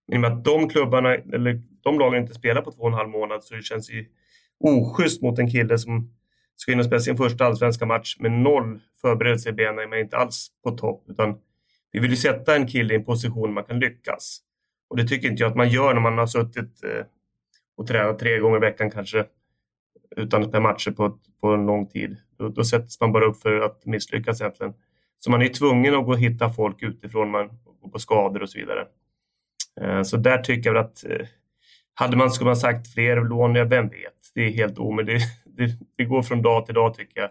[0.08, 2.88] Men i och med att de klubbarna, eller de lagen inte spelar på två och
[2.88, 4.06] en halv månad så det känns ju
[4.60, 6.14] oschysst mot en kille som
[6.56, 10.16] ska in och spela sin första allsvenska match med noll förberedelse i benen, men inte
[10.16, 11.04] alls på topp.
[11.08, 11.38] Utan
[11.92, 14.40] vi vill ju sätta en kille i en position man kan lyckas.
[14.90, 17.04] Och det tycker inte jag att man gör när man har suttit eh,
[17.76, 19.26] och tränat tre gånger i veckan kanske
[20.16, 22.16] utan att spela matcher på, på en lång tid.
[22.40, 24.74] Då, då sätts man bara upp för att misslyckas egentligen.
[25.18, 27.48] Så man är tvungen att gå och hitta folk utifrån, man
[27.80, 28.86] går på skador och så vidare.
[29.80, 31.26] Eh, så där tycker jag att eh,
[31.94, 34.14] hade man, skulle man sagt fler lån, ja, vem vet?
[34.34, 35.22] Det är helt omöjligt.
[35.44, 37.30] Det, det, det, går från dag till dag tycker jag.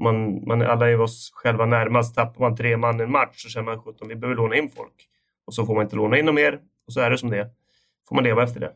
[0.00, 2.14] Man, man, alla är oss själva närmast.
[2.14, 5.08] Tappar man tre man en match så känner man att vi behöver låna in folk.
[5.44, 7.50] Och så får man inte låna in dem mer och så är det som det
[8.08, 8.72] får man leva efter det.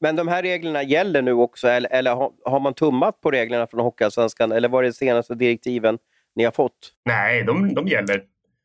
[0.00, 3.66] Men de här reglerna gäller nu också, eller, eller har, har man tummat på reglerna
[3.66, 5.98] från Hockeyallsvenskan, eller var det senaste direktiven
[6.34, 6.92] ni har fått?
[7.04, 8.22] Nej, de, de gäller.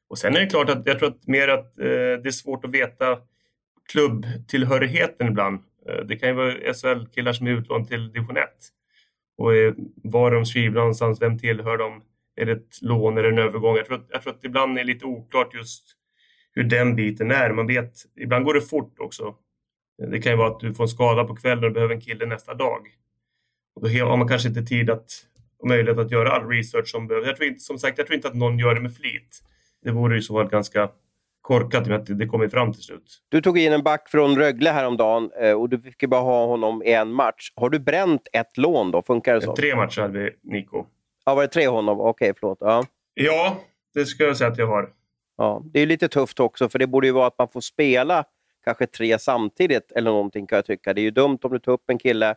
[0.09, 2.65] Och sen är det klart att jag tror att mer att eh, det är svårt
[2.65, 3.17] att veta
[3.91, 5.59] klubbtillhörigheten ibland.
[5.89, 8.49] Eh, det kan ju vara SHL-killar som är utlånade till division 1.
[9.37, 12.01] Och eh, var de skrivna någonstans, vem tillhör dem?
[12.35, 13.77] Är det ett lån eller en övergång?
[13.77, 15.83] Jag tror, att, jag tror att ibland är det lite oklart just
[16.53, 17.51] hur den biten är.
[17.51, 19.35] Man vet, ibland går det fort också.
[20.09, 22.25] Det kan ju vara att du får en skada på kvällen och behöver en kille
[22.25, 22.87] nästa dag.
[23.75, 25.11] Och då har man kanske inte tid att,
[25.59, 27.27] och möjlighet att göra all research som behövs.
[27.27, 29.41] Jag tror inte, som sagt, jag tror inte att någon gör det med flit.
[29.83, 30.89] Det vore ju så fall ganska
[31.41, 33.21] korkat med att det kommer fram till slut.
[33.29, 36.83] Du tog in en back från Rögle häromdagen eh, och du fick bara ha honom
[36.83, 37.51] i en match.
[37.55, 39.01] Har du bränt ett lån då?
[39.01, 39.55] Funkar det så?
[39.55, 40.85] Tre matcher hade vi, Nico.
[41.25, 41.99] Ja, var det tre honom?
[41.99, 42.57] Okej, okay, förlåt.
[42.61, 42.85] Ja.
[43.13, 43.57] ja,
[43.93, 44.89] det ska jag säga att jag har.
[45.37, 48.25] Ja, det är lite tufft också, för det borde ju vara att man får spela
[48.63, 50.93] kanske tre samtidigt eller någonting kan jag tycka.
[50.93, 52.35] Det är ju dumt om du tar upp en kille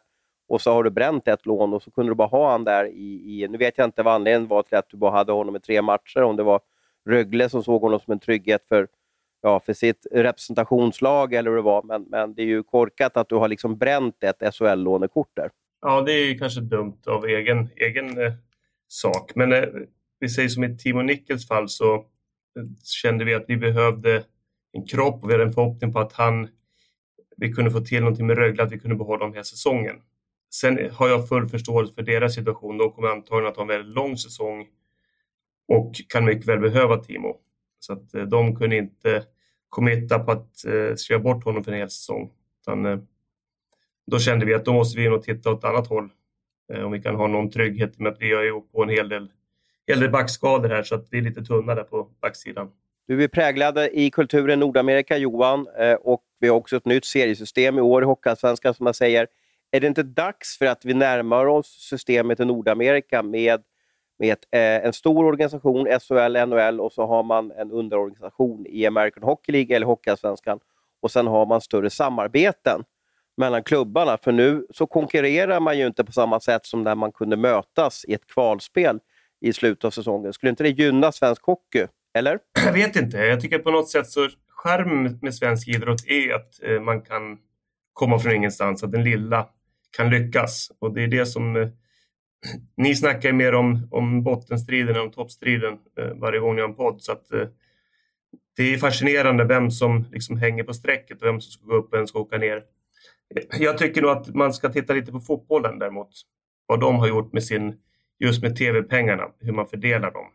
[0.49, 2.85] och så har du bränt ett lån och så kunde du bara ha han där
[2.87, 5.57] i, i nu vet jag inte vad anledningen var till att du bara hade honom
[5.57, 6.61] i tre matcher, om det var
[7.09, 8.89] Rögle som såg honom som en trygghet för,
[9.43, 11.83] ja, för sitt representationslag eller hur det var.
[11.83, 15.51] Men, men det är ju korkat att du har liksom bränt ett SHL-lånekort där.
[15.83, 18.33] Ja, det är kanske dumt av egen, egen eh,
[18.89, 19.33] sak.
[19.35, 19.65] Men eh,
[20.21, 22.03] vi säger som i Timo Nickels fall så eh,
[22.85, 24.25] kände vi att vi behövde
[24.75, 26.49] en kropp och vi hade en förhoppning på att han,
[27.37, 29.97] vi kunde få till någonting med Rögle, att vi kunde behålla honom hela säsongen.
[30.55, 32.79] Sen har jag full förståelse för deras situation.
[32.79, 34.67] De kommer antagligen att ha en väldigt lång säsong
[35.69, 37.37] och kan mycket väl behöva Timo.
[37.79, 39.25] Så att eh, de kunde inte
[39.69, 42.31] committa på att eh, skriva bort honom för en hel säsong.
[42.61, 42.99] Utan, eh,
[44.07, 46.11] då kände vi att då måste vi nog titta åt ett annat håll.
[46.73, 49.09] Eh, om vi kan ha någon trygghet med att vi har ju på en hel
[49.09, 49.33] del,
[49.87, 52.71] hel del backskador här så att vi är lite tunna där på backsidan.
[53.07, 57.79] Du är präglad i kulturen Nordamerika, Johan, eh, och vi har också ett nytt seriesystem
[57.79, 59.27] i år i Hockeyallsvenskan som man säger.
[59.71, 63.63] Är det inte dags för att vi närmar oss systemet i Nordamerika med
[64.19, 68.87] med ett, eh, en stor organisation, SHL, NHL, och så har man en underorganisation i
[68.87, 70.59] American Hockey League eller Hockeyallsvenskan.
[71.01, 72.85] Och sen har man större samarbeten
[73.37, 74.19] mellan klubbarna.
[74.23, 78.05] För nu så konkurrerar man ju inte på samma sätt som när man kunde mötas
[78.09, 78.99] i ett kvalspel
[79.41, 80.33] i slutet av säsongen.
[80.33, 81.87] Skulle inte det gynna svensk hockey?
[82.15, 82.39] Eller?
[82.65, 83.17] Jag vet inte.
[83.17, 87.39] Jag tycker på något sätt så skärm med svensk idrott är att eh, man kan
[87.93, 89.49] komma från ingenstans, att den lilla
[89.97, 90.73] kan lyckas.
[90.79, 91.57] Och det är det som...
[91.57, 91.69] Eh,
[92.77, 96.75] ni snackar ju mer om, om bottenstriden, om toppstriden eh, varje gång ni har en
[96.75, 97.03] podd.
[97.03, 97.27] Så att,
[98.57, 101.85] det är fascinerande vem som liksom hänger på strecket och vem som ska gå upp
[101.85, 102.63] och vem som ska åka ner.
[103.59, 106.09] Jag tycker nog att man ska titta lite på fotbollen däremot.
[106.67, 107.77] Vad de har gjort med sin,
[108.19, 110.27] just med tv-pengarna, hur man fördelar dem.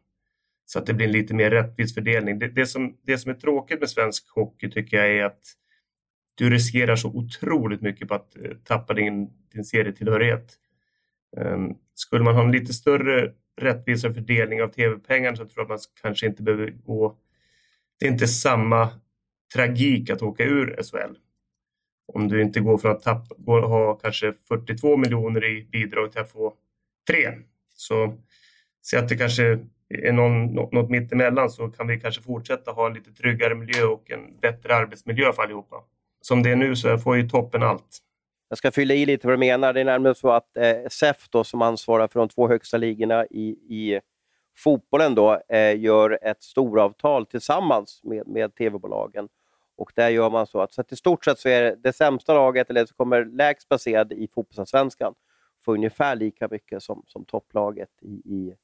[0.71, 2.39] Så att det blir en lite mer rättvis fördelning.
[2.39, 5.41] Det, det, som, det som är tråkigt med svensk hockey tycker jag är att
[6.35, 10.53] du riskerar så otroligt mycket på att eh, tappa din, din serietillhörighet.
[11.37, 15.69] Um, skulle man ha en lite större rättvisare fördelning av tv-pengarna så tror jag att
[15.69, 17.17] man kanske inte behöver gå...
[17.99, 18.89] Det är inte samma
[19.53, 21.15] tragik att åka ur SHL.
[22.13, 26.21] Om du inte går från att tappa, går, ha kanske 42 miljoner i bidrag till
[26.21, 26.53] att få
[27.07, 27.31] tre.
[27.73, 28.17] Så
[28.81, 32.93] se att det kanske är någon, något mittemellan så kan vi kanske fortsätta ha en
[32.93, 35.75] lite tryggare miljö och en bättre arbetsmiljö för allihopa.
[36.21, 37.97] Som det är nu så får ju toppen allt.
[38.49, 39.73] Jag ska fylla i lite vad du menar.
[39.73, 43.25] Det är nämligen så att eh, SEF då, som ansvarar för de två högsta ligorna
[43.25, 43.99] i, i
[44.57, 49.29] fotbollen då, eh, gör ett storavtal tillsammans med, med tv-bolagen.
[49.77, 51.93] Och där gör man så att, så att i stort sett så är det, det
[51.93, 55.13] sämsta laget, eller som kommer lägst placerad i fotbollsallsvenskan,
[55.65, 58.55] får ungefär lika mycket som, som topplaget i, i,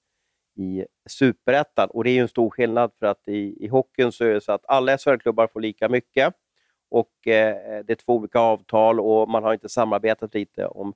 [0.55, 1.89] i superettan.
[1.89, 4.41] Och det är ju en stor skillnad för att i, i hockeyn så är det
[4.41, 6.33] så att alla SHL-klubbar får lika mycket
[6.89, 10.93] och eh, det är två olika avtal och man har inte samarbetat lite om,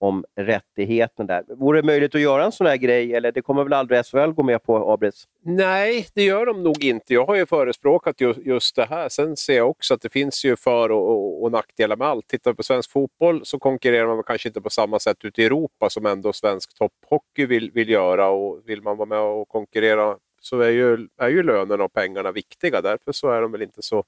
[0.00, 1.44] om rättigheten där.
[1.48, 4.32] Vore det möjligt att göra en sån här grej eller det kommer väl aldrig SHL
[4.32, 5.24] gå med på, Abris?
[5.42, 7.14] Nej, det gör de nog inte.
[7.14, 9.08] Jag har ju förespråkat just det här.
[9.08, 12.28] Sen ser jag också att det finns ju för och, och, och nackdelar med allt.
[12.28, 15.44] Tittar vi på svensk fotboll så konkurrerar man kanske inte på samma sätt ute i
[15.44, 18.28] Europa som ändå svensk topphockey vill, vill göra.
[18.28, 22.32] Och vill man vara med och konkurrera så är ju, är ju lönerna och pengarna
[22.32, 22.80] viktiga.
[22.80, 24.04] Därför så är de väl inte så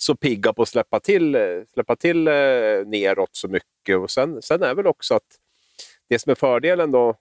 [0.00, 1.36] så pigga på att släppa till,
[1.72, 2.34] släppa till eh,
[2.86, 3.98] neråt så mycket.
[3.98, 5.38] Och sen, sen är väl också att
[6.08, 7.16] det som är fördelen då,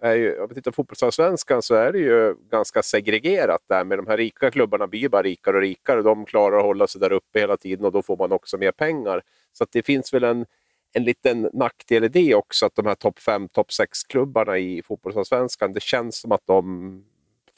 [0.00, 3.98] är ju, om vi tittar på fotbollsallsvenskan så är det ju ganska segregerat där med
[3.98, 6.86] de här rika klubbarna blir ju bara rikare och rikare och de klarar att hålla
[6.86, 9.22] sig där uppe hela tiden och då får man också mer pengar.
[9.52, 10.46] Så det finns väl en,
[10.92, 15.72] en liten nackdel i det också att de här topp 5, topp 6-klubbarna i fotbollsallsvenskan,
[15.72, 17.04] det känns som att de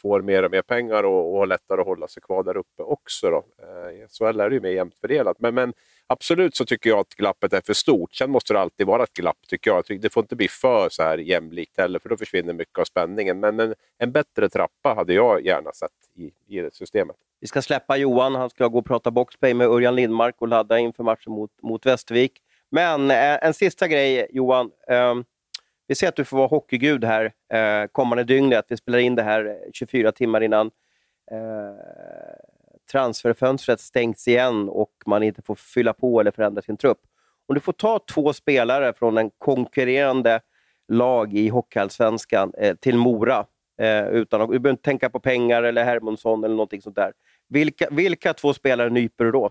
[0.02, 2.82] får mer och mer pengar och, och har lättare att hålla sig kvar där uppe
[2.82, 3.30] också.
[3.30, 3.36] Då.
[3.36, 5.36] Eh, så är det ju mer jämnt fördelat.
[5.40, 5.72] Men, men
[6.06, 8.14] absolut så tycker jag att glappet är för stort.
[8.14, 10.00] Sen måste det alltid vara ett glapp tycker jag.
[10.00, 13.40] Det får inte bli för så här jämlikt heller för då försvinner mycket av spänningen.
[13.40, 17.16] Men en, en bättre trappa hade jag gärna sett i, i systemet.
[17.40, 18.34] Vi ska släppa Johan.
[18.34, 21.86] Han ska gå och prata boxplay med Örjan Lindmark och ladda inför matchen mot, mot
[21.86, 22.32] Västervik.
[22.70, 24.70] Men eh, en sista grej Johan.
[24.88, 25.24] Um,
[25.92, 28.64] vi ser att du får vara hockeygud här eh, kommande dygnet.
[28.68, 30.66] Vi spelar in det här eh, 24 timmar innan
[31.30, 31.38] eh,
[32.92, 36.98] transferfönstret stängs igen och man inte får fylla på eller förändra sin trupp.
[37.48, 40.40] Om du får ta två spelare från en konkurrerande
[40.88, 43.46] lag i Hockeyallsvenskan eh, till Mora,
[43.80, 47.12] eh, utan att, du behöver inte tänka på pengar eller Hermansson eller någonting sånt där.
[47.48, 49.50] Vilka, vilka två spelare nyper du då?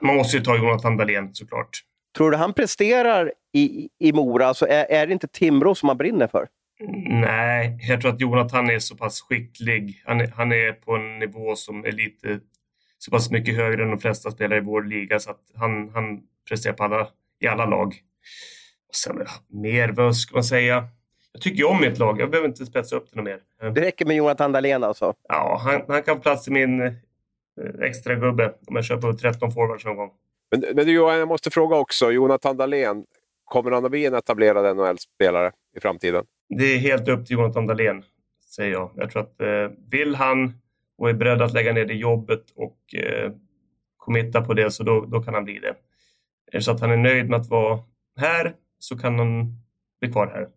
[0.00, 1.82] Man måste ju ta Jonathan Dahlén såklart.
[2.16, 4.46] Tror du han presterar i, i Mora?
[4.46, 6.48] Alltså är, är det inte Timrå som han brinner för?
[7.08, 10.02] Nej, jag tror att Jonathan är så pass skicklig.
[10.06, 12.40] Han är, han är på en nivå som är lite
[12.98, 16.20] så pass mycket högre än de flesta spelare i vår liga så att han, han
[16.48, 17.08] presterar på alla,
[17.40, 17.94] i alla lag.
[18.88, 20.88] Och sen mer, vad ska man säga?
[21.32, 22.20] Jag tycker ju om mitt lag.
[22.20, 23.70] Jag behöver inte spetsa upp det något mer.
[23.70, 25.14] Det räcker med Jonathan Dahlén alltså?
[25.28, 26.92] Ja, han, han kan plats i min eh,
[27.82, 30.10] extra gubbe om jag på 13 forwards någon gång.
[30.52, 32.10] Men, men du Johan, jag måste fråga också.
[32.10, 33.04] Jonathan Dahlén,
[33.44, 36.24] kommer han att bli en etablerad NHL-spelare i framtiden?
[36.48, 38.04] Det är helt upp till Jonathan Dahlén,
[38.56, 38.90] säger jag.
[38.96, 40.52] Jag tror att eh, vill han
[40.98, 43.32] och är beredd att lägga ner det jobbet och eh,
[43.96, 45.74] committa på det, så då, då kan han bli det.
[46.52, 47.78] Är det så att han är nöjd med att vara
[48.16, 49.56] här så kan han
[50.00, 50.48] bli kvar här.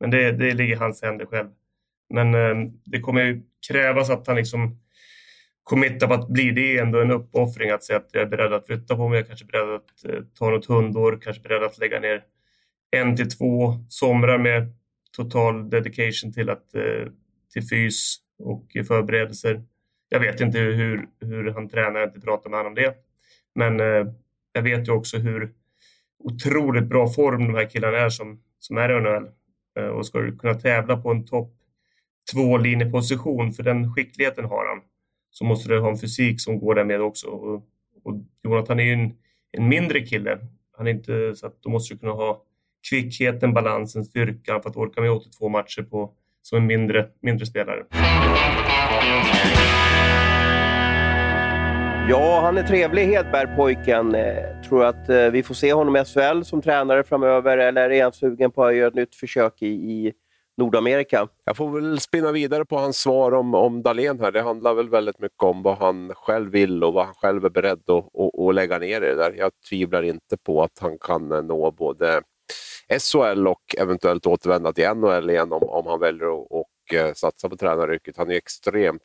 [0.00, 1.48] Men det, det ligger i hans händer själv.
[2.14, 4.81] Men eh, det kommer ju krävas att han liksom
[5.64, 8.52] committa på att bli det är ändå en uppoffring att säga att jag är beredd
[8.52, 11.62] att flytta på mig, jag kanske är beredd att eh, ta något hundår, kanske beredd
[11.62, 12.24] att lägga ner
[12.96, 14.72] en till två somrar med
[15.16, 17.12] total dedication till, att, eh,
[17.52, 19.62] till fys och förberedelser.
[20.08, 22.94] Jag vet inte hur, hur han tränar, jag har inte pratat med honom om det.
[23.54, 24.12] Men eh,
[24.52, 25.52] jag vet ju också hur
[26.18, 29.28] otroligt bra form de här killarna är som, som är i NHL.
[29.78, 31.54] Eh, och ska du kunna tävla på en topp
[32.32, 34.80] två linjeposition, för den skickligheten har han,
[35.32, 37.26] så måste du ha en fysik som går där med också.
[37.26, 37.54] Och,
[38.04, 38.14] och
[38.44, 39.12] Jonathan är ju en,
[39.52, 40.38] en mindre kille.
[40.76, 42.42] Han är inte, så att då måste du kunna ha
[42.90, 47.84] kvickheten, balansen, styrkan för att orka med 82 matcher på, som en mindre, mindre spelare.
[52.08, 54.14] Ja, han är trevlig Hedberg-pojken.
[54.14, 58.02] Eh, tror att eh, vi får se honom i SHL som tränare framöver eller är
[58.02, 60.12] han sugen på att göra ett nytt försök i, i
[60.56, 61.28] Nordamerika?
[61.44, 64.32] Jag får väl spinna vidare på hans svar om, om Dahlén här.
[64.32, 67.50] Det handlar väl väldigt mycket om vad han själv vill och vad han själv är
[67.50, 69.34] beredd att, att, att lägga ner i det där.
[69.38, 72.22] Jag tvivlar inte på att han kan nå både
[72.98, 77.48] SHL och eventuellt återvända till NHL igen om, om han väljer att och, eh, satsa
[77.48, 78.16] på tränaryrket.
[78.16, 79.02] Han är extremt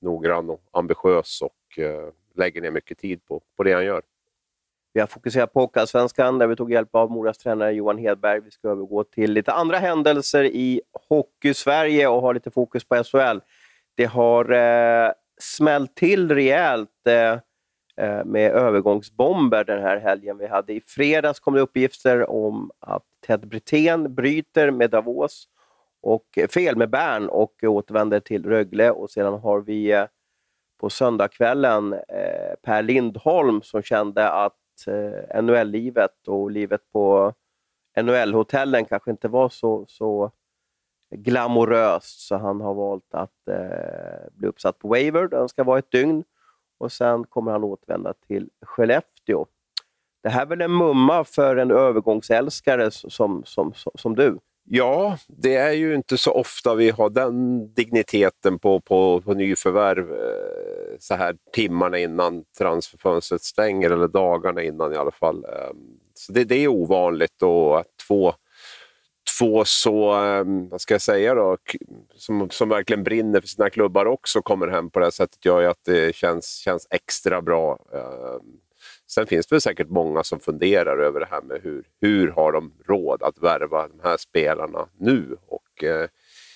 [0.00, 4.02] noggrann och ambitiös och eh, lägger ner mycket tid på, på det han gör.
[4.92, 8.40] Vi har fokuserat på Hockeyallsvenskan där vi tog hjälp av Moras tränare Johan Hedberg.
[8.40, 13.38] Vi ska övergå till lite andra händelser i Hockey-Sverige och ha lite fokus på SHL.
[13.94, 17.38] Det har eh, smällt till rejält eh,
[18.06, 20.38] eh, med övergångsbomber den här helgen.
[20.38, 25.48] Vi hade I fredags kom det uppgifter om att Ted Brithén bryter med Davos,
[26.02, 28.90] och eh, fel med Bern och återvänder till Rögle.
[28.90, 30.04] Och sedan har vi eh,
[30.80, 34.56] på söndagskvällen eh, Per Lindholm som kände att
[34.88, 37.32] eh, NHL-livet och livet på
[38.00, 40.30] NHL-hotellen kanske inte var så, så
[41.10, 45.78] glamoröst, så han har valt att eh, bli uppsatt på waiver där han ska vara
[45.78, 46.24] ett dygn.
[46.78, 49.46] Och sen kommer han återvända till Skellefteå.
[50.22, 54.38] Det här är väl en mumma för en övergångsälskare som, som, som, som du?
[54.64, 60.12] Ja, det är ju inte så ofta vi har den digniteten på, på, på nyförvärv
[60.12, 65.44] eh, så här timmarna innan transferfönstret stänger, eller dagarna innan i alla fall.
[65.44, 65.76] Ehm,
[66.14, 68.34] så det, det, är ovanligt och att två,
[69.38, 71.56] två så, ehm, vad ska jag säga då,
[72.14, 75.60] som, som verkligen brinner för sina klubbar också kommer hem på det här sättet gör
[75.60, 77.78] ju att det känns, känns extra bra.
[77.94, 78.60] Ehm,
[79.14, 82.72] Sen finns det säkert många som funderar över det här med hur, hur har de
[82.88, 85.36] råd att värva de här spelarna nu?
[85.46, 86.08] Och, eh,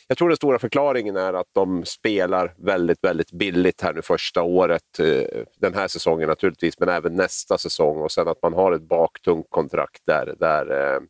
[0.09, 4.43] jag tror den stora förklaringen är att de spelar väldigt, väldigt billigt här nu första
[4.43, 4.99] året.
[4.99, 7.97] Eh, den här säsongen naturligtvis, men även nästa säsong.
[8.03, 11.01] Och sen att man har ett baktungt kontrakt där, där, eh,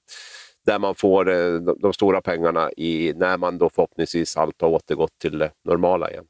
[0.67, 4.69] där man får eh, de, de, stora pengarna i, när man då förhoppningsvis allt har
[4.69, 6.25] återgått till det normala igen.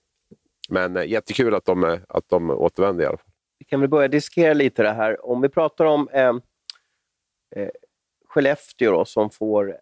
[0.69, 3.89] Men eh, jättekul att de, eh, att de återvänder i alla fall vi kan väl
[3.89, 5.27] börja diskutera lite det här.
[5.27, 6.35] Om vi pratar om eh,
[7.57, 7.71] eh,
[8.25, 9.77] Skellefteå då, som får eh,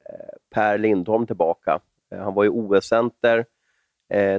[0.51, 1.81] Per Lindholm tillbaka.
[2.11, 3.45] Eh, han var ju OS-center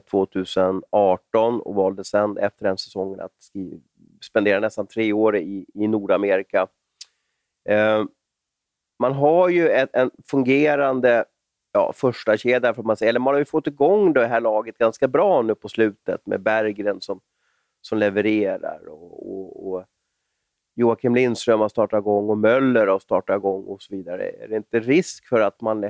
[0.10, 3.32] 2018 eh, och valde sen efter den säsongen att
[4.22, 6.68] spendera nästan tre år i, i Nordamerika.
[7.70, 8.04] Eh,
[9.00, 11.26] man har ju ett, en fungerande
[11.72, 13.10] ja, första kedja får man säga.
[13.10, 16.42] Eller man har ju fått igång det här laget ganska bra nu på slutet med
[16.42, 17.20] Berggren som
[17.86, 18.88] som levererar.
[18.88, 19.86] Och, och, och
[20.76, 24.30] Joakim Lindström har startat igång och Möller har startat igång och så vidare.
[24.30, 25.82] Är det inte risk för att man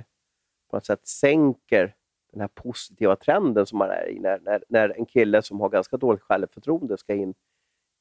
[0.69, 1.95] på något sätt sänker
[2.31, 5.69] den här positiva trenden som man är i när, när, när en kille som har
[5.69, 7.33] ganska dåligt självförtroende ska in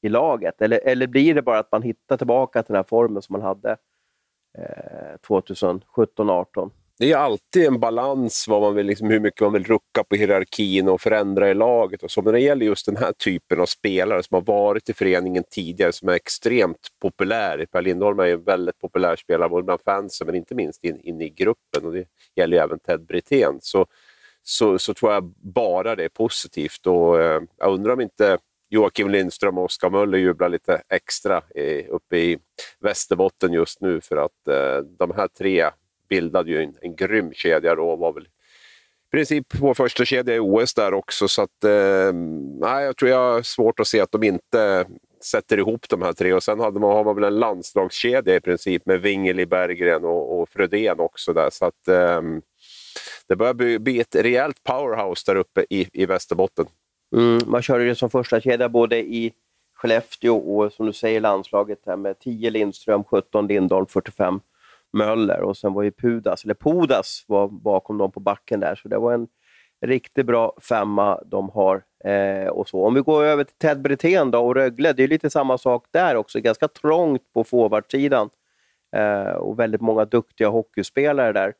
[0.01, 0.61] i laget?
[0.61, 3.41] Eller, eller blir det bara att man hittar tillbaka till den här formen som man
[3.41, 3.77] hade
[4.57, 6.71] eh, 2017-18?
[6.99, 10.15] Det är alltid en balans vad man vill, liksom, hur mycket man vill rucka på
[10.15, 12.03] hierarkin och förändra i laget.
[12.03, 12.21] Och så.
[12.21, 15.43] Men när det gäller just den här typen av spelare som har varit i föreningen
[15.49, 17.65] tidigare, som är extremt populär.
[17.71, 20.99] Per Lindholm är ju en väldigt populär spelare både bland fansen men inte minst inne
[20.99, 21.85] in i gruppen.
[21.85, 22.05] Och det
[22.35, 23.57] gäller ju även Ted Brithén.
[23.61, 23.85] Så,
[24.43, 26.87] så, så tror jag bara det är positivt.
[26.87, 28.37] Och, eh, jag undrar om inte
[28.69, 32.37] Joakim Lindström och Oskar Möller jublar lite extra i, uppe i
[32.79, 35.69] Västerbotten just nu för att eh, de här tre
[36.07, 38.27] bildade ju en, en grym kedja då och var väl
[39.07, 41.27] i princip vår första kedja i OS där också.
[41.27, 42.13] Så att, eh,
[42.59, 44.85] nej, jag tror jag har svårt att se att de inte
[45.23, 46.33] sätter ihop de här tre.
[46.33, 50.39] Och sen hade man, har man väl en landslagskedja i princip med Wingeli, Berggren och,
[50.39, 51.49] och Frödén också där.
[51.49, 52.21] Så att, eh,
[53.27, 56.65] det börjar bli, bli ett rejält powerhouse där uppe i, i Västerbotten.
[57.15, 59.33] Mm, man körde ju som första kedja både i
[59.75, 64.39] Skellefteå och som du säger landslaget här med 10 Lindström, 17 Lindholm, 45
[64.95, 68.75] Möller och sen var ju Pudas, eller Podas var bakom dem på backen där.
[68.75, 69.27] Så det var en
[69.85, 71.83] riktigt bra femma de har.
[72.05, 72.85] Eh, och så.
[72.85, 75.85] Om vi går över till Ted Brithén då, och Rögle, det är lite samma sak
[75.91, 76.39] där också.
[76.39, 78.29] Ganska trångt på forwardsidan
[78.95, 81.53] eh, och väldigt många duktiga hockeyspelare där.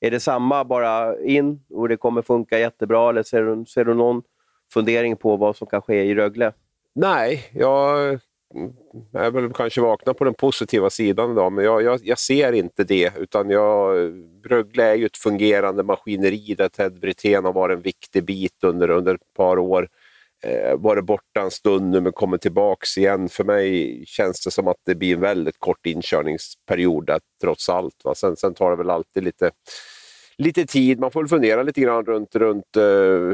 [0.00, 3.94] Är det samma, bara in och det kommer funka jättebra, eller ser du, ser du
[3.94, 4.22] någon
[4.72, 6.52] fundering på vad som kan ske i Rögle?
[6.94, 8.20] Nej, jag
[9.12, 12.84] är väl kanske vakna på den positiva sidan idag, men jag, jag, jag ser inte
[12.84, 13.12] det.
[13.18, 13.96] utan jag,
[14.44, 18.90] Rögle är ju ett fungerande maskineri där Ted Brithén har varit en viktig bit under,
[18.90, 19.88] under ett par år.
[20.44, 23.28] Eh, varit borta en stund nu men kommer tillbaks igen.
[23.28, 28.00] För mig känns det som att det blir en väldigt kort inkörningsperiod där, trots allt.
[28.04, 28.14] Va?
[28.14, 29.50] Sen, sen tar det väl alltid lite
[30.36, 31.00] lite tid.
[31.00, 32.82] Man får fundera lite grann runt, runt uh,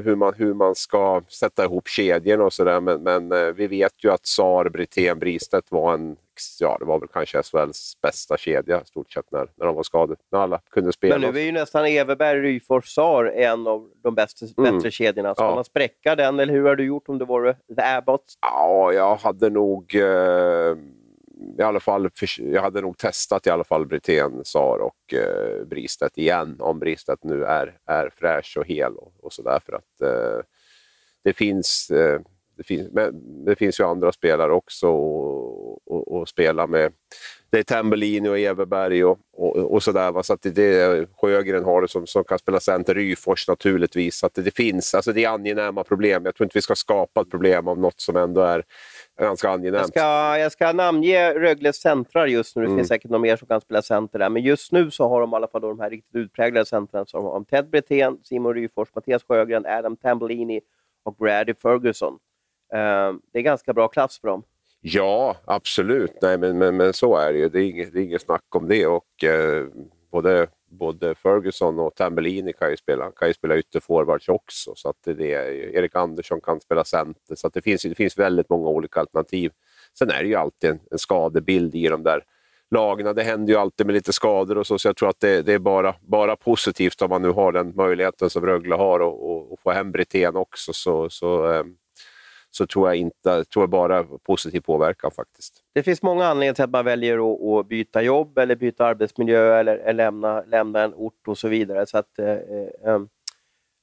[0.01, 2.80] hur, man, hur man ska sätta ihop kedjorna och sådär.
[2.80, 6.16] Men, men uh, vi vet ju att Sar, Brithén, Bristedt var en
[6.61, 10.20] ja, det var väl kanske SHLs bästa kedja stort sett när, när de var skadade.
[10.32, 11.18] När alla kunde spela.
[11.18, 14.74] Men nu är ju nästan Everberg, Ryfors, Sar en av de bästa, mm.
[14.74, 15.34] bättre kedjorna.
[15.34, 15.55] Ska ja.
[15.55, 18.34] man spräcka den, eller hur har du gjort om det vore The Abbots?
[18.40, 19.94] Ja, jag hade nog...
[19.94, 20.76] Uh
[21.59, 26.18] i alla fall, jag hade nog testat i alla fall Brithén, Sar och eh, Bristedt
[26.18, 29.61] igen, om Bristedt nu är, är fräsch och hel och, och sådär.
[29.66, 30.45] För att eh,
[31.24, 32.20] det finns, eh,
[32.57, 34.89] det, finns, men det finns ju andra spelare också
[36.22, 36.93] att spela med.
[37.51, 40.22] Det är Tambellini och Everberg och, och, och sådär.
[40.22, 44.16] Så att det, det, Sjögren har det som, som kan spela center, Ryfors naturligtvis.
[44.16, 46.24] Så att det, det finns, alltså det är angenäma problem.
[46.24, 48.64] Jag tror inte vi ska skapa ett problem av något som ändå är
[49.18, 49.80] ganska angenämt.
[49.80, 52.62] Jag ska, jag ska namnge Rögles centrar just nu.
[52.62, 52.78] Det mm.
[52.78, 54.30] finns säkert någon mer som kan spela center där.
[54.30, 57.06] Men just nu så har de i alla fall de här riktigt utpräglade centren.
[57.06, 60.60] Så de har Ted Brithén, Simon Ryfors, Mattias Sjögren, Adam Tambellini
[61.04, 62.12] och Brady Ferguson.
[62.74, 64.42] Uh, det är ganska bra klass för dem.
[64.80, 66.18] Ja, absolut.
[66.22, 67.48] Nej, men, men, men så är det ju.
[67.48, 68.86] Det är inget, det är inget snack om det.
[68.86, 69.66] Och, eh,
[70.11, 74.72] både både Ferguson och Tambellini kan ju spela, kan ju spela ytterforwards också.
[74.74, 77.34] Så att det är, Erik Andersson kan spela center.
[77.34, 79.52] Så det, finns, det finns väldigt många olika alternativ.
[79.98, 82.24] Sen är det ju alltid en, en skadebild i de där
[82.70, 83.14] lagen.
[83.16, 85.52] Det händer ju alltid med lite skador och så, så jag tror att det, det,
[85.52, 89.52] är bara, bara positivt om man nu har den möjligheten som Rögle har och, och,
[89.52, 90.72] och få hem Brithén också.
[90.72, 91.64] Så, så så,
[92.50, 95.62] så tror jag inte, tror jag bara positiv påverkan faktiskt.
[95.79, 99.61] Det finns många anledningar till att man väljer att, att byta jobb eller byta arbetsmiljö
[99.61, 101.87] eller, eller, lämna, lämna en ort och så vidare.
[101.87, 103.01] Så att, eh, eh, eh,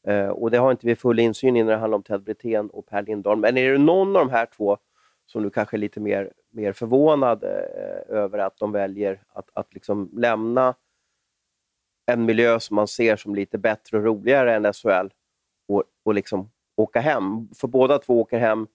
[0.07, 2.69] eh, och Det har inte vi full insyn i när det handlar om Ted Brithén
[2.69, 3.41] och Per Lindholm.
[3.41, 4.77] Men är det någon av de här två
[5.25, 9.73] som du kanske är lite mer, mer förvånad eh, över att de väljer att, att
[9.73, 10.75] liksom lämna
[12.05, 15.09] en miljö som man ser som lite bättre och roligare än SHL
[15.67, 17.49] och, och liksom åka hem.
[17.55, 18.67] För båda två åker hem,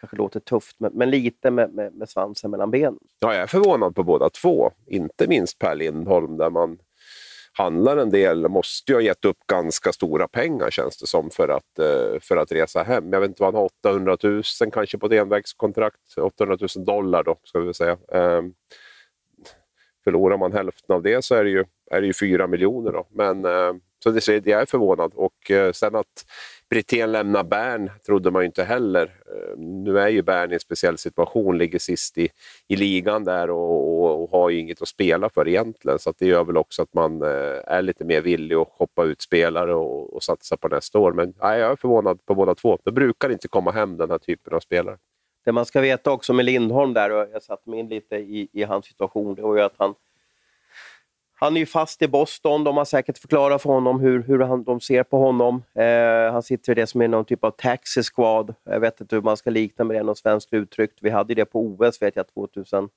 [0.00, 2.98] kanske låter tufft, men, men lite med, med, med, svansen mellan benen.
[3.18, 4.72] Ja, jag är förvånad på båda två.
[4.86, 6.78] Inte minst Per Lindholm, där man
[7.52, 11.48] handlar en del, måste ju ha gett upp ganska stora pengar känns det som för
[11.48, 13.12] att, eh, för att resa hem.
[13.12, 14.42] Jag vet inte vad han har, 800 000
[14.72, 16.18] kanske på ett envägskontrakt.
[16.20, 17.98] 800 000 dollar då, ska vi säga.
[18.12, 18.54] Ehm,
[20.04, 22.92] förlorar man hälften av det så är det ju, är det ju 4 miljoner.
[22.92, 23.06] Då.
[23.10, 23.72] Men, eh,
[24.02, 25.12] så det, jag är förvånad.
[25.14, 26.24] Och eh, sen att
[26.70, 29.02] Brithén lämnar Bern trodde man ju inte heller.
[29.02, 32.28] Eh, nu är ju Bern i en speciell situation, ligger sist i,
[32.68, 35.98] i ligan där och, och, och har ju inget att spela för egentligen.
[35.98, 39.22] Så det gör väl också att man eh, är lite mer villig att hoppa ut
[39.22, 41.12] spelare och, och satsa på nästa år.
[41.12, 42.78] Men nej, jag är förvånad på båda två.
[42.84, 44.98] Det brukar inte komma hem den här typen av spelare.
[45.44, 48.48] Det man ska veta också med Lindholm där, och jag satte mig in lite i,
[48.52, 49.94] i hans situation, det var ju att han
[51.40, 52.64] han är ju fast i Boston.
[52.64, 55.62] De har säkert förklarat för honom hur, hur han, de ser på honom.
[55.74, 58.54] Eh, han sitter i det som är någon typ av taxi squad.
[58.64, 60.90] Jag vet inte hur man ska likna med det, något svenskt uttryck.
[61.00, 62.90] Vi hade det på OS, vet jag, 2006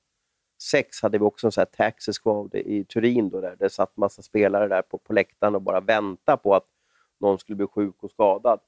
[1.02, 3.30] hade vi också en sån här taxi squad i Turin.
[3.30, 6.66] Då, där det satt massa spelare där på, på läktaren och bara väntade på att
[7.20, 8.60] någon skulle bli sjuk och skadad.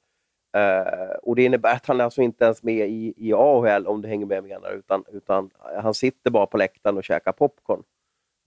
[0.57, 4.03] Eh, och Det innebär att han är alltså inte ens med i, i AHL, om
[4.03, 5.51] du hänger med menar, utan, utan
[5.83, 7.83] han sitter bara på läktaren och käkar popcorn.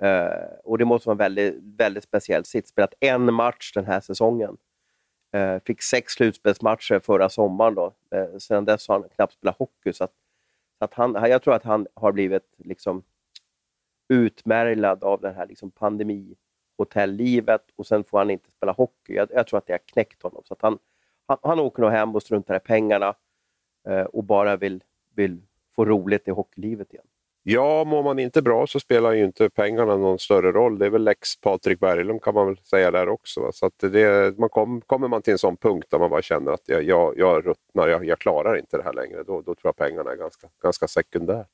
[0.04, 2.68] Uh, och det måste vara en väldigt, väldigt speciell sitt.
[2.68, 4.58] Spelat en match den här säsongen.
[5.36, 7.76] Uh, fick sex slutspelsmatcher förra sommaren.
[7.76, 7.94] Då.
[8.16, 9.94] Uh, sedan dess har han knappt spelat hockey.
[9.94, 10.14] Så, att,
[10.80, 13.04] så att han, jag tror att han har blivit liksom,
[14.10, 19.14] utmärglad av det här liksom, pandemihotellivet och sen får han inte spela hockey.
[19.14, 20.42] Jag, jag, tror att det har knäckt honom.
[20.46, 20.80] Så att han,
[21.28, 23.16] han, han åker nog hem och struntar i pengarna
[24.10, 24.84] och bara vill,
[25.16, 25.42] vill
[25.76, 27.08] få roligt i hockeylivet igen.
[27.50, 30.80] Ja, mår man inte bra så spelar ju inte pengarna någon större roll.
[30.80, 33.42] Det är väl lex Patrik Berglund kan man väl säga där också.
[33.42, 33.52] Va?
[33.52, 36.52] Så att det, man kom, kommer man till en sån punkt där man bara känner
[36.52, 39.60] att jag, jag, jag ruttnar, jag, jag klarar inte det här längre, då, då tror
[39.64, 41.48] jag pengarna är ganska, ganska sekundärt.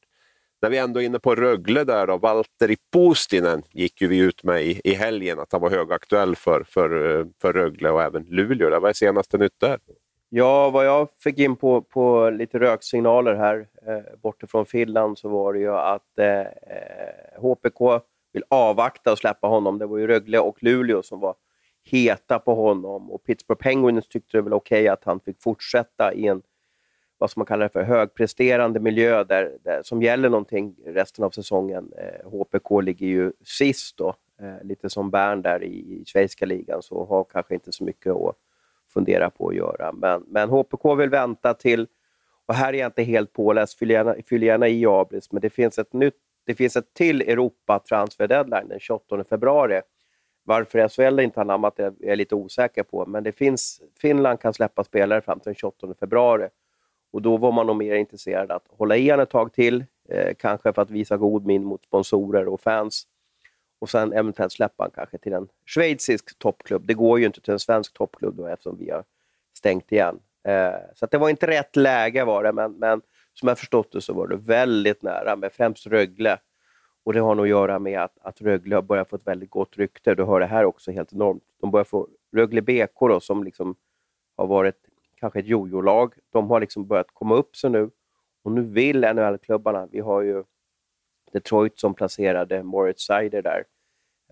[0.62, 4.44] När vi ändå är inne på Rögle där då, Valtteri Postinen gick ju vi ut
[4.44, 6.90] med i, i helgen att han var högaktuell för, för,
[7.42, 8.80] för Rögle och även Luleå.
[8.80, 9.80] Vad är senaste nytt där?
[10.36, 15.54] Ja, vad jag fick in på, på lite röksignaler här eh, bortifrån Finland så var
[15.54, 19.80] det ju att eh, eh HPK vill avvakta och släppa honom.
[19.80, 21.36] Det var ju Rögle och Luleå som var
[21.84, 26.14] heta på honom och Pittsburgh Penguins tyckte det var okej okay att han fick fortsätta
[26.14, 26.42] i en
[27.18, 31.94] vad som man kallar för, högpresterande miljö där, där, som gäller någonting resten av säsongen.
[31.98, 36.82] Eh, HPK ligger ju sist då, eh, lite som Bern där i, i schweiziska ligan,
[36.82, 38.36] så har kanske inte så mycket att
[38.94, 39.92] fundera på att göra.
[39.92, 41.88] Men, men HPK vill vänta till,
[42.46, 45.50] och här är jag inte helt påläst, fyll gärna, fyll gärna i Abris, men det
[45.50, 49.82] finns ett nytt det finns ett till Europa transfer deadline den 28 februari.
[50.44, 54.40] Varför SHL inte har namnat det är jag lite osäker på, men det finns, Finland
[54.40, 56.50] kan släppa spelare fram till den 28 februari.
[57.12, 60.74] Och då var man nog mer intresserad att hålla i ett tag till, eh, kanske
[60.74, 63.08] för att visa god min mot sponsorer och fans.
[63.84, 66.88] Och sen eventuellt släppa han kanske till en schweizisk toppklubb.
[66.88, 69.04] Det går ju inte till en svensk toppklubb då, eftersom vi har
[69.58, 70.20] stängt igen.
[70.44, 73.02] Eh, så det var inte rätt läge var det, men, men
[73.34, 76.38] som jag förstått det så var det väldigt nära med främst Rögle.
[77.04, 79.50] Och det har nog att göra med att, att Rögle har börjat få ett väldigt
[79.50, 80.16] gott rykte.
[80.16, 81.44] Du hör det här också helt enormt.
[81.62, 83.76] De börjar få Rögle BK då, som liksom
[84.38, 84.78] har varit
[85.16, 86.14] kanske ett jojo-lag.
[86.30, 87.90] De har liksom börjat komma upp sig nu.
[88.44, 90.44] Och nu vill NHL-klubbarna, vi har ju
[91.32, 93.64] Detroit som placerade Moritz Seider där.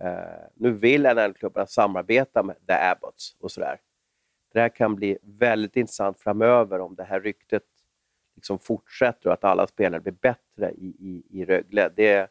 [0.02, 3.80] Eh, nu vill NHL-klubbarna samarbeta med The Abbots och sådär.
[4.52, 7.62] Det här kan bli väldigt intressant framöver om det här ryktet
[8.34, 11.90] liksom fortsätter och att alla spelare blir bättre i, i, i Rögle.
[11.96, 12.30] Det,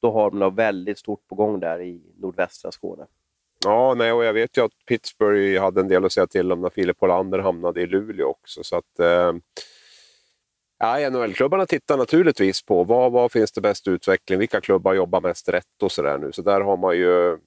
[0.00, 3.06] då har de något väldigt stort på gång där i nordvästra Skåne.
[3.64, 6.60] Ja, nej, och jag vet ju att Pittsburgh hade en del att säga till om
[6.60, 8.64] när Filip Hollander hamnade i Luleå också.
[8.64, 9.32] Så att, eh,
[10.78, 15.48] ja, NHL-klubbarna tittar naturligtvis på vad, vad finns det bäst utveckling, vilka klubbar jobbar mest
[15.48, 16.32] rätt och sådär nu.
[16.32, 17.38] Så där har man ju,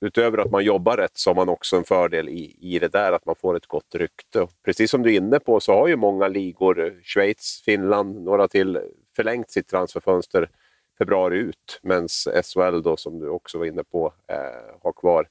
[0.00, 3.12] utöver att man jobbar rätt, så har man också en fördel i, i det där
[3.12, 4.40] att man får ett gott rykte.
[4.40, 8.24] Och precis som du är inne på så har ju många ligor, eh, Schweiz, Finland,
[8.24, 8.80] några till,
[9.16, 10.50] förlängt sitt transferfönster
[10.98, 11.80] februari ut.
[11.82, 12.08] Medan
[12.42, 15.28] SHL då, som du också var inne på, eh, har kvar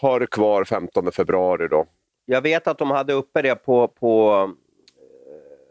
[0.00, 1.68] har kvar 15 februari.
[1.68, 1.86] Då.
[2.24, 4.50] Jag vet att de hade uppe det på, på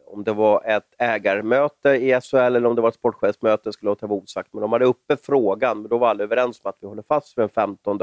[0.10, 4.08] om det var ett ägarmöte i SHL eller om det var ett sportchefsmöte, skulle låta
[4.08, 4.54] vara osagt.
[4.54, 7.38] Men de hade uppe frågan, men då var alla överens om att vi håller fast
[7.38, 8.00] vid den 15.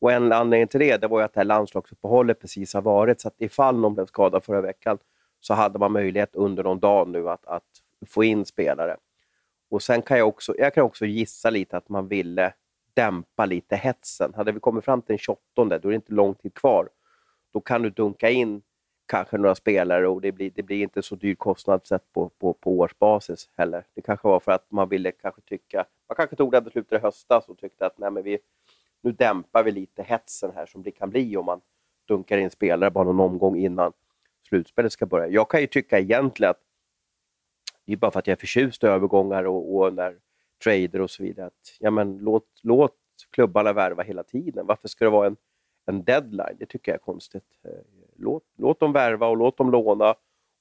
[0.00, 3.20] Och en anledning till det, det var ju att det här landslagsuppehållet precis har varit,
[3.20, 4.98] så att ifall någon blev skadad förra veckan
[5.40, 7.62] så hade man möjlighet under någon dag nu att, att
[8.06, 8.96] få in spelare.
[9.70, 12.52] Och sen kan jag också, jag kan också gissa lite att man ville
[12.94, 14.32] dämpa lite hetsen.
[14.36, 16.88] Hade vi kommit fram till den 28, då är det inte lång tid kvar.
[17.52, 18.62] Då kan du dunka in
[19.06, 22.52] kanske några spelare och det blir, det blir inte så dyr kostnad sett på, på,
[22.52, 23.84] på årsbasis heller.
[23.94, 27.02] Det kanske var för att man ville kanske tycka, man kanske tog det beslutet i
[27.02, 28.38] höstas och tyckte att nej, men vi,
[29.00, 31.60] nu dämpar vi lite hetsen här som det kan bli om man
[32.08, 33.92] dunkar in spelare bara någon omgång innan
[34.48, 35.28] slutspelet ska börja.
[35.28, 36.60] Jag kan ju tycka egentligen att
[37.84, 40.18] det är bara för att jag är förtjust i övergångar och, och när
[40.64, 41.46] trader och så vidare.
[41.46, 42.96] Att, ja, men låt, låt
[43.30, 44.66] klubbarna värva hela tiden.
[44.66, 45.36] Varför ska det vara en,
[45.86, 46.56] en deadline?
[46.58, 47.44] Det tycker jag är konstigt.
[47.64, 47.70] Eh,
[48.18, 50.14] Låt, låt dem värva och låt dem låna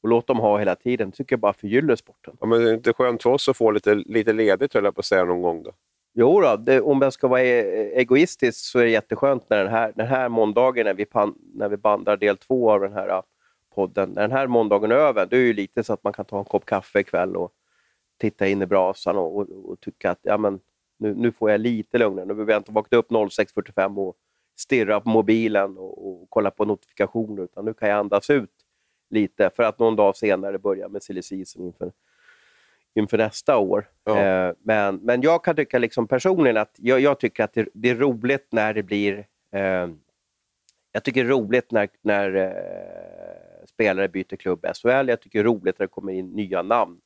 [0.04, 1.10] och låt dem ha hela tiden.
[1.10, 2.38] Det tycker jag bara förgyller sporten.
[2.40, 4.96] Ja, men det är inte skönt för oss att få lite, lite ledigt, höll jag
[4.96, 5.64] på att säga, någon gång?
[5.64, 5.72] Då.
[6.14, 9.74] Jo, då, det, om jag ska vara e egoistisk så är det jätteskönt när den
[9.74, 13.22] här, den här måndagen när vi, pan, när vi bandar del två av den här
[13.76, 14.10] podden.
[14.10, 16.40] När den här måndagen är över, det är ju lite så att man kan ta
[16.40, 17.52] en kopp kaffe ikväll och
[18.22, 20.60] titta in i brasan och, och, och tycka att ja, men,
[20.98, 22.26] nu, nu får jag lite lugnare.
[22.26, 24.16] Nu behöver jag inte vakna upp 06.45 och
[24.56, 28.52] stirra på mobilen och, och, kolla på notifikationer, utan nu kan jag andas ut
[29.10, 31.92] lite för att någon dag senare börja med silly season inför,
[32.96, 33.90] inför nästa år.
[34.04, 34.20] Ja.
[34.20, 37.90] Eh, men, men jag kan tycka liksom personligen att jag, jag tycker att det, det,
[37.90, 39.88] är roligt när det blir eh,
[40.96, 45.10] jag tycker det är roligt när, när eh, spelare byter klubb SHL.
[45.10, 47.00] Jag tycker det är roligt när det kommer in nya namn.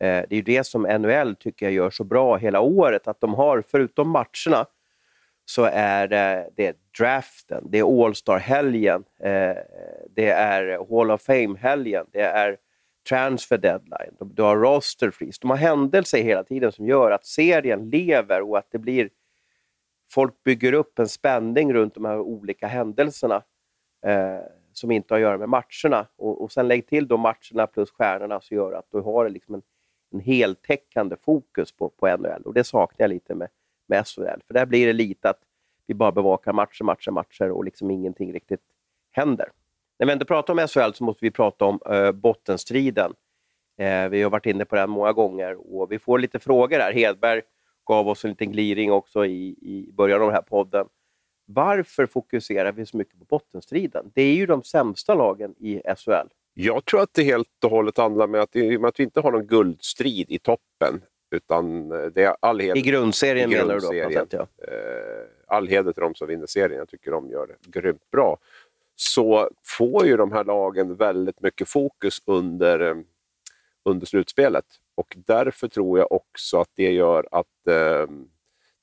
[0.00, 3.20] Eh, det är ju det som NHL tycker jag gör så bra hela året, att
[3.20, 4.66] de har, förutom matcherna,
[5.44, 9.56] så är det, det är draften, det är All Star-helgen, eh,
[10.10, 12.56] det är Hall of Fame-helgen, det är
[13.08, 15.38] transfer deadline, du har roster freeze.
[15.40, 19.10] De har händelser hela tiden som gör att serien lever och att det blir...
[20.10, 23.42] Folk bygger upp en spänning runt de här olika händelserna
[24.06, 24.38] eh,
[24.72, 26.06] som inte har att göra med matcherna.
[26.16, 29.54] Och, och sen lägg till då matcherna plus stjärnorna så gör att du har liksom
[29.54, 29.62] en
[30.14, 32.42] en heltäckande fokus på, på NHL.
[32.44, 33.48] Och det saknar jag lite med,
[33.86, 34.40] med SHL.
[34.46, 35.40] För där blir det lite att
[35.86, 38.62] vi bara bevakar matcher, matcher, matcher och liksom ingenting riktigt
[39.10, 39.48] händer.
[39.98, 43.12] När vi ändå pratar om SHL så måste vi prata om uh, bottenstriden.
[43.80, 46.92] Uh, vi har varit inne på den många gånger och vi får lite frågor här.
[46.92, 47.42] Hedberg
[47.86, 50.86] gav oss en liten gliring också i, i början av den här podden.
[51.46, 54.10] Varför fokuserar vi så mycket på bottenstriden?
[54.14, 56.28] Det är ju de sämsta lagen i SHL.
[56.54, 59.04] Jag tror att det helt och hållet handlar om att, i och med att vi
[59.04, 61.02] inte har någon guldstrid i toppen,
[61.34, 64.42] utan eh, det är all heder, I grundserien, i grundserien menar du då?
[64.42, 66.78] Eh, all heder till de som vinner serien.
[66.78, 68.38] Jag tycker de gör det grymt bra.
[68.96, 72.96] så får ju de här lagen väldigt mycket fokus under, eh,
[73.84, 74.64] under slutspelet.
[74.94, 78.06] Och därför tror jag också att det gör att eh,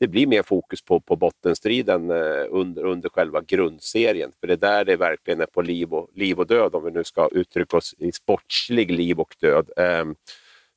[0.02, 4.32] det blir mer fokus på, på bottenstriden eh, under, under själva grundserien.
[4.40, 6.92] För det är där det verkligen är på liv och, liv och död, om vi
[6.92, 9.72] nu ska uttrycka oss i sportslig liv och död.
[9.78, 10.06] Eh,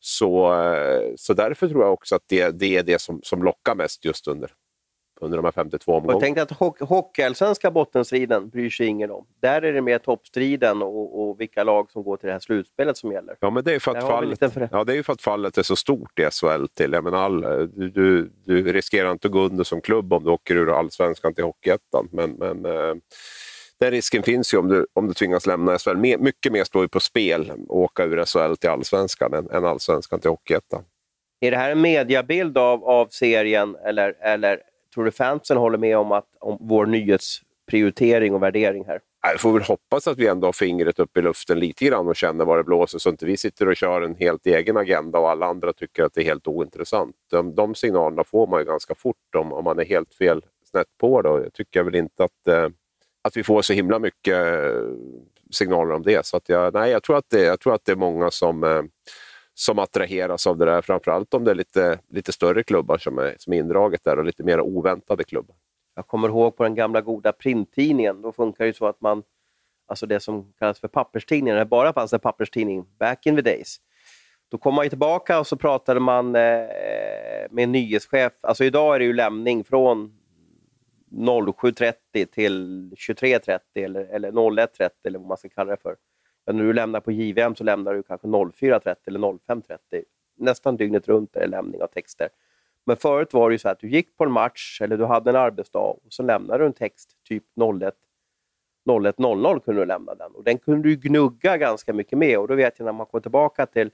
[0.06, 3.74] så, eh, så därför tror jag också att det, det är det som, som lockar
[3.74, 4.50] mest just under,
[5.20, 6.12] under de här 52 omgångarna.
[6.12, 9.26] Jag tänkte att ho hockeyallsvenska bottenstriden bryr sig ingen om.
[9.40, 12.96] Där är det mer toppstriden och, och, vilka lag som går till det här slutspelet
[12.96, 13.36] som gäller.
[13.40, 15.62] Ja, men det är för att, fallet, för ja, det är för att fallet är
[15.62, 16.66] så stort i SHL.
[16.74, 16.92] Till.
[16.92, 17.40] Jag menar, all,
[17.74, 21.34] du, du, du riskerar inte att gå under som klubb om du åker ur allsvenskan
[21.34, 22.08] till Hockeyettan.
[22.12, 22.94] Men, men eh,
[23.84, 25.96] den risken finns ju om du, om du tvingas lämna SHL.
[25.96, 30.20] mycket mer står ju på spel att åka ur SHL till allsvenskan än, än allsvenskan
[30.20, 30.84] till Hockeyettan.
[31.40, 34.60] Är det här en mediabild av, av serien eller, eller
[34.94, 39.00] tror du fansen håller med om, att, om vår nyhetsprioritering och värdering här?
[39.22, 42.16] Jag får väl hoppas att vi ändå har fingret upp i luften lite grann och
[42.16, 45.30] känner vad det blåser så inte vi sitter och kör en helt egen agenda och
[45.30, 47.16] alla andra tycker att det är helt ointressant.
[47.30, 50.86] De, de signalerna får man ju ganska fort om, om man är helt fel snett
[51.00, 51.28] på det.
[51.28, 52.68] Jag tycker väl inte att eh,
[53.24, 54.82] att vi får så himla mycket eh,
[55.50, 56.26] signaler om det.
[56.26, 58.64] Så att jag, nej, jag, tror att det, jag tror att det är många som,
[58.64, 58.82] eh,
[59.54, 60.82] som attraheras av det där.
[60.82, 64.24] Framförallt om det är lite, lite större klubbar som är, som är indraget där och
[64.24, 65.56] lite mer oväntade klubbar.
[65.94, 69.22] Jag kommer ihåg på den gamla goda printtidningen, då funkar det så att man,
[69.88, 73.42] alltså det som kallas för papperstidningen, när det bara fanns en papperstidning, back in the
[73.42, 73.76] days.
[74.50, 76.40] Då kom man tillbaka och så pratade man eh,
[77.50, 78.32] med en nyhetschef.
[78.40, 80.12] Alltså idag är det ju lämning från
[81.14, 85.96] 07.30 till 23.30 eller, eller 01.30 eller vad man ska kalla det för.
[86.46, 90.04] Men när du lämnar på JVM så lämnar du kanske 04.30 eller 05.30.
[90.36, 92.28] Nästan dygnet runt är det lämning av texter.
[92.86, 95.30] Men förut var det ju så att du gick på en match eller du hade
[95.30, 97.44] en arbetsdag och så lämnade du en text typ
[97.82, 97.94] 01
[98.88, 100.32] 01.00 kunde du lämna den.
[100.32, 102.38] Och den kunde du gnugga ganska mycket med.
[102.38, 103.90] Och då vet jag när man kommer tillbaka till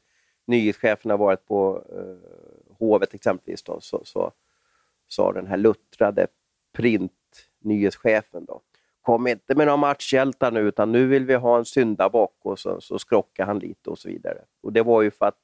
[0.46, 4.32] nyhetschefen har varit på eh, Hovet exempelvis, då, så, så,
[5.08, 6.26] sa den här luttrade
[6.72, 8.60] print-nyhetschefen då.
[9.02, 12.80] Kom inte med några matchhjältar nu, utan nu vill vi ha en syndabock och så,
[12.80, 14.38] så skrockar han lite och så vidare.
[14.62, 15.38] Och Det var ju för att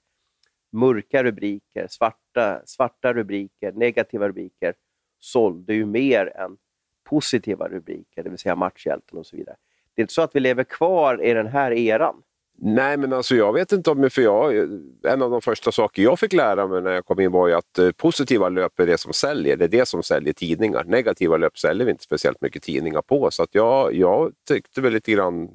[0.73, 4.75] mörka rubriker, svarta, svarta rubriker, negativa rubriker
[5.19, 6.57] sålde ju mer än
[7.05, 9.57] positiva rubriker, det vill säga matchhjälten och så vidare.
[9.95, 12.23] Det är inte så att vi lever kvar i den här eran.
[12.59, 14.11] Nej, men alltså jag vet inte om...
[14.11, 14.57] För jag,
[15.05, 17.55] en av de första saker jag fick lära mig när jag kom in var ju
[17.55, 19.57] att eh, positiva löp är det som säljer.
[19.57, 20.85] Det är det som säljer tidningar.
[20.85, 23.31] Negativa löp säljer vi inte speciellt mycket tidningar på.
[23.31, 25.49] Så att jag, jag tyckte väl lite grann,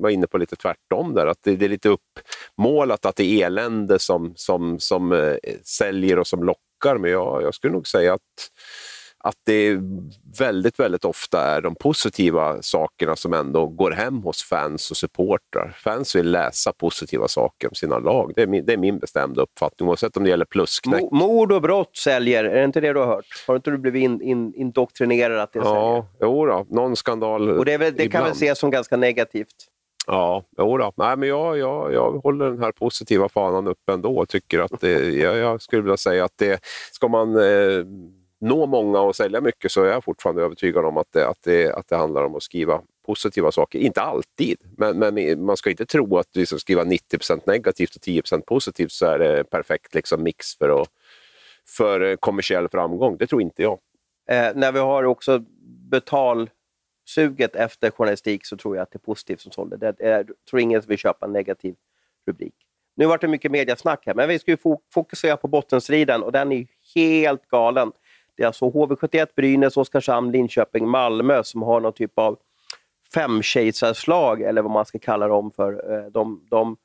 [0.00, 3.46] var inne på lite tvärtom där, att det, det är lite uppmålat att det är
[3.46, 6.98] elände som, som, som eh, säljer och som lockar.
[6.98, 8.20] Men jag, jag skulle nog säga att
[9.24, 9.78] att det
[10.38, 15.76] väldigt, väldigt ofta är de positiva sakerna som ändå går hem hos fans och supportrar.
[15.76, 18.32] Fans vill läsa positiva saker om sina lag.
[18.36, 21.10] Det är min, det är min bestämda uppfattning, oavsett om det gäller plusknäck.
[21.10, 23.44] Mord och brott säljer, är det inte det du har hört?
[23.46, 25.76] Har inte du blivit in, in, indoktrinerad att det säljer?
[25.76, 29.54] Ja, jo då, någon skandal Och det, väl, det kan väl ses som ganska negativt?
[30.10, 30.92] Ja, jodå.
[30.96, 35.10] Nej, men jag, jag, jag håller den här positiva fanan uppe ändå tycker att det,
[35.10, 36.60] jag, jag skulle vilja säga att det
[36.92, 37.84] ska man eh,
[38.40, 41.72] nå många och sälja mycket så är jag fortfarande övertygad om att det, att det,
[41.72, 43.78] att det handlar om att skriva positiva saker.
[43.78, 48.40] Inte alltid, men, men man ska inte tro att du skriva 90% negativt och 10%
[48.40, 50.88] positivt så är det perfekt liksom, mix för, att,
[51.76, 53.16] för eh, kommersiell framgång.
[53.16, 53.78] Det tror inte jag.
[54.28, 55.44] Eh, när vi har också
[55.90, 59.76] betalsuget efter journalistik så tror jag att det är positivt som sålde.
[59.76, 61.74] Det är, jag tror ingen vill köpa en negativ
[62.26, 62.54] rubrik.
[62.96, 64.56] Nu vart det mycket mediasnack här, men vi ska ju
[64.94, 67.92] fokusera på bottenstriden och den är helt galen.
[68.38, 72.38] Det är alltså HV71, Brynäs, Oskarshamn, Linköping, Malmö som har någon typ av
[73.14, 75.94] femkejsarslag, eller vad man ska kalla dem för.
[75.94, 76.76] Eh, de, de,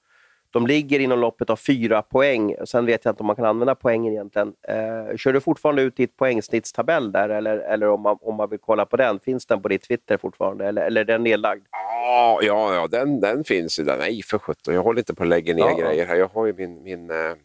[0.52, 2.56] de ligger inom loppet av fyra poäng.
[2.66, 4.54] Sen vet jag inte om man kan använda poängen egentligen.
[4.68, 8.60] Eh, kör du fortfarande ut ditt poängsnittstabell där, eller, eller om, man, om man vill
[8.60, 9.20] kolla på den?
[9.20, 11.66] Finns den på ditt Twitter fortfarande, eller, eller är den nedlagd?
[11.72, 13.84] Ja, ja, ja den, den finns ju.
[13.84, 14.74] Nej, för sjutton.
[14.74, 15.78] Jag håller inte på att lägga ner ja.
[15.78, 16.16] grejer här.
[16.16, 16.84] Jag har ju min...
[16.84, 17.36] min eh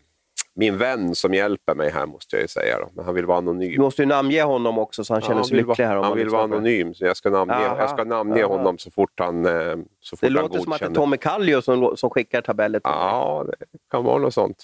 [0.59, 2.79] min vän som hjälper mig här måste jag ju säga.
[2.79, 2.89] Då.
[2.95, 3.73] Men han vill vara anonym.
[3.73, 5.97] Du måste ju namnge honom också så han känner ja, sig lycklig här.
[5.97, 9.47] han vill vara anonym, så jag ska namnge, jag ska namnge honom så fort han
[9.47, 12.79] eh, så fort Det låter som att det är Tommy Kallio som, som skickar tabeller
[12.79, 14.63] till Ja, det kan vara något sånt.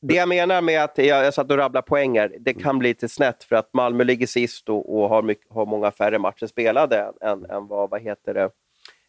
[0.00, 3.08] Det jag menar med att jag, jag satt och rabblade poänger, det kan bli lite
[3.08, 7.12] snett för att Malmö ligger sist och, och har, mycket, har många färre matcher spelade
[7.20, 8.50] än, än vad, vad heter det,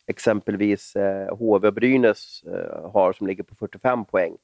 [0.08, 4.38] exempelvis eh, HV och Brynäs eh, har som ligger på 45 poäng.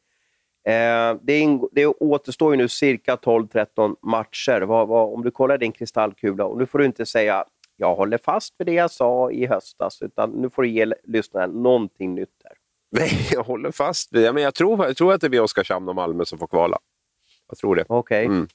[0.66, 4.61] Eh, det, det återstår ju nu cirka 12-13 matcher.
[4.61, 7.45] Vad, vad, om du kollar din kristallkula, och nu får du inte säga
[7.78, 11.47] jag håller fast vid det jag sa i höstas, utan nu får du ge lyssnarna
[11.47, 12.53] någonting nytt här.
[12.91, 14.34] Nej, jag håller fast vid det.
[14.34, 16.80] Men jag tror, jag tror att det blir Oskarshamn och Malmö som får kvala.
[17.47, 17.86] Jag tror det.
[17.88, 18.26] Okej.
[18.26, 18.36] Okay.
[18.36, 18.47] Mm.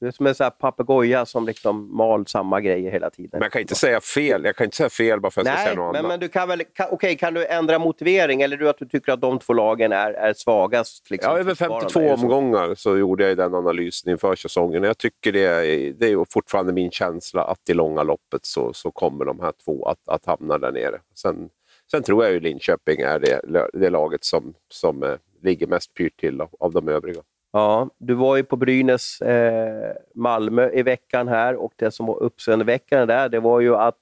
[0.00, 3.30] Du är som en papegoja som liksom mal samma grejer hela tiden.
[3.32, 4.44] Men jag kan inte säga fel.
[4.44, 6.08] Jag kan inte säga fel bara för att jag ska säga något men, annat.
[6.08, 9.12] Men du kan väl, kan, okay, kan du ändra motivering eller du att du tycker
[9.12, 11.10] att de två lagen är, är svagast?
[11.10, 14.82] Liksom, ja, över 52 omgångar så gjorde jag den analysen inför säsongen.
[14.82, 18.90] Jag tycker det är, det är fortfarande min känsla att i långa loppet så, så
[18.90, 21.00] kommer de här två att, att hamna där nere.
[21.14, 21.48] Sen,
[21.90, 26.20] sen tror jag ju Linköping är det, det laget som, som eh, ligger mest pyrt
[26.20, 27.20] till av, av de övriga.
[27.54, 32.22] Ja, du var ju på Brynäs eh, Malmö i veckan här och det som var
[32.22, 33.96] uppseendeväckande där, det var ju att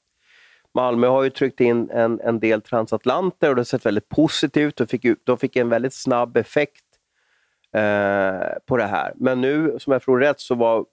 [0.74, 4.76] Malmö har ju tryckt in en, en del transatlanter och det har sett väldigt positivt.
[4.76, 6.84] De fick, de fick en väldigt snabb effekt
[7.74, 9.12] eh, på det här.
[9.16, 10.86] Men nu, som jag tror rätt, så var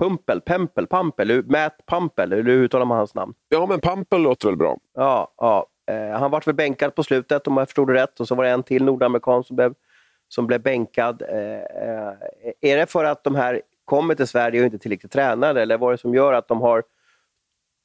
[0.00, 3.34] Pumpel, Pempel, Pampel, Matt Pampel, eller hur uttalar man hans namn?
[3.48, 4.78] Ja, men Pampel låter väl bra.
[4.94, 5.66] Ja, ja.
[5.90, 8.44] Eh, han vart väl bänkad på slutet om jag förstod det rätt och så var
[8.44, 9.74] det en till nordamerikan som blev
[10.34, 11.22] som blev bänkad.
[11.22, 12.12] Eh, eh,
[12.60, 15.88] är det för att de här kommer till Sverige och inte tillräckligt tränade eller vad
[15.88, 16.82] är det som gör att de har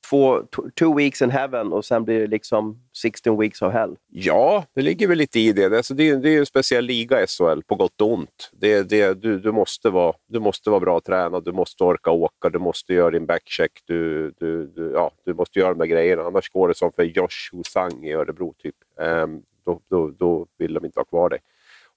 [0.10, 0.41] två,
[0.80, 3.95] two weeks in heaven och sen blir det liksom 16 weeks of hell?
[4.08, 5.78] Ja, det ligger väl lite i det.
[5.78, 8.50] Alltså det, är, det är en speciell liga, SHL, på gott och ont.
[8.52, 12.50] Det, det, du, du, måste vara, du måste vara bra tränad, du måste orka åka,
[12.50, 16.24] du måste göra din backcheck, du, du, du, ja, du måste göra de där grejerna.
[16.24, 18.76] Annars går det som för Josh Husang i Örebro, typ.
[18.95, 21.39] Um, då, då, då vill de inte ha kvar dig.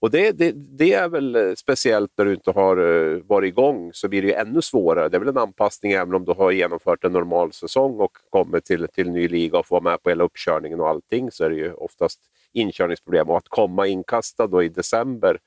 [0.01, 3.91] Och det, det, det, är väl eh, speciellt när du inte har eh, varit igång
[3.93, 5.09] så blir det ju ännu svårare.
[5.09, 8.61] Det är väl en anpassning även om du har genomfört en normal säsong och kommer
[8.61, 11.51] till, till ny liga och får vara med på hela uppkörningen och allting så är
[11.51, 12.21] det ju oftast
[12.53, 13.31] inkörningsproblem.
[13.31, 15.39] Och att komma inkastad då i december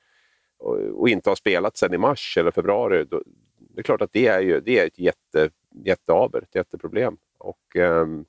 [0.58, 3.22] och, och inte ha spelat sedan i mars eller februari, då,
[3.74, 5.50] det är klart att det är, ju, det är ett jätte,
[5.84, 7.16] jätteaber, ett jätteproblem.
[7.38, 8.24] Och, um,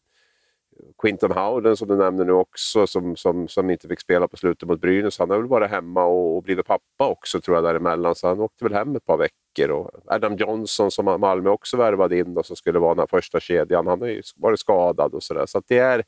[1.02, 4.70] Quinton Howden som du nämner nu också, som, som, som inte fick spela på slutet
[4.70, 8.16] mot Brynäs, han har väl varit hemma och, och blivit pappa också tror jag däremellan,
[8.16, 9.72] så han åkte väl hem ett par veckor.
[9.72, 13.40] Och Adam Johnson som Malmö också värvade in, då, som skulle vara den här första
[13.40, 15.46] kedjan, han har ju varit skadad och sådär.
[15.46, 16.04] Så, det är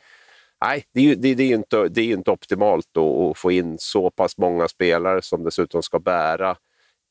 [0.61, 3.75] Nej, det är ju det, det är inte, det är inte optimalt att få in
[3.79, 6.57] så pass många spelare som dessutom ska bära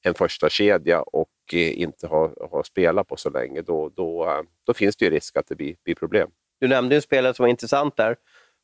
[0.03, 3.63] en första kedja och eh, inte ha, ha spelat på så länge.
[3.63, 6.31] Då, då, eh, då finns det ju risk att det blir, blir problem.
[6.59, 8.17] Du nämnde en spelare som var intressant där,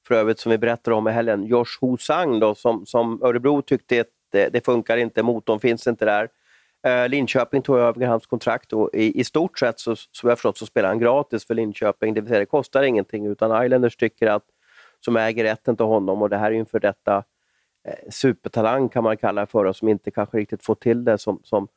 [0.09, 1.45] för övrigt, som vi berättade om i helgen.
[1.45, 6.05] Josh Hosang, då, som, som Örebro tyckte att det, det funkar inte, motorn finns inte
[6.05, 6.29] där.
[6.87, 10.59] Eh, Linköping tog över hans kontrakt och i, i stort sett, så, som jag förstått,
[10.59, 12.15] så spelar han gratis för Linköping.
[12.15, 14.45] Det vill säga, det kostar ingenting, utan Islanders tycker att,
[15.05, 17.25] som äger rätten till honom, och det här är ju inför detta
[17.89, 21.41] eh, supertalang kan man kalla det för, som inte kanske riktigt får till det som,
[21.45, 21.69] som,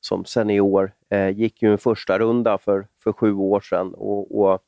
[0.00, 0.92] som senior.
[1.10, 4.62] Eh, gick ju en första runda för, för sju år sedan och, och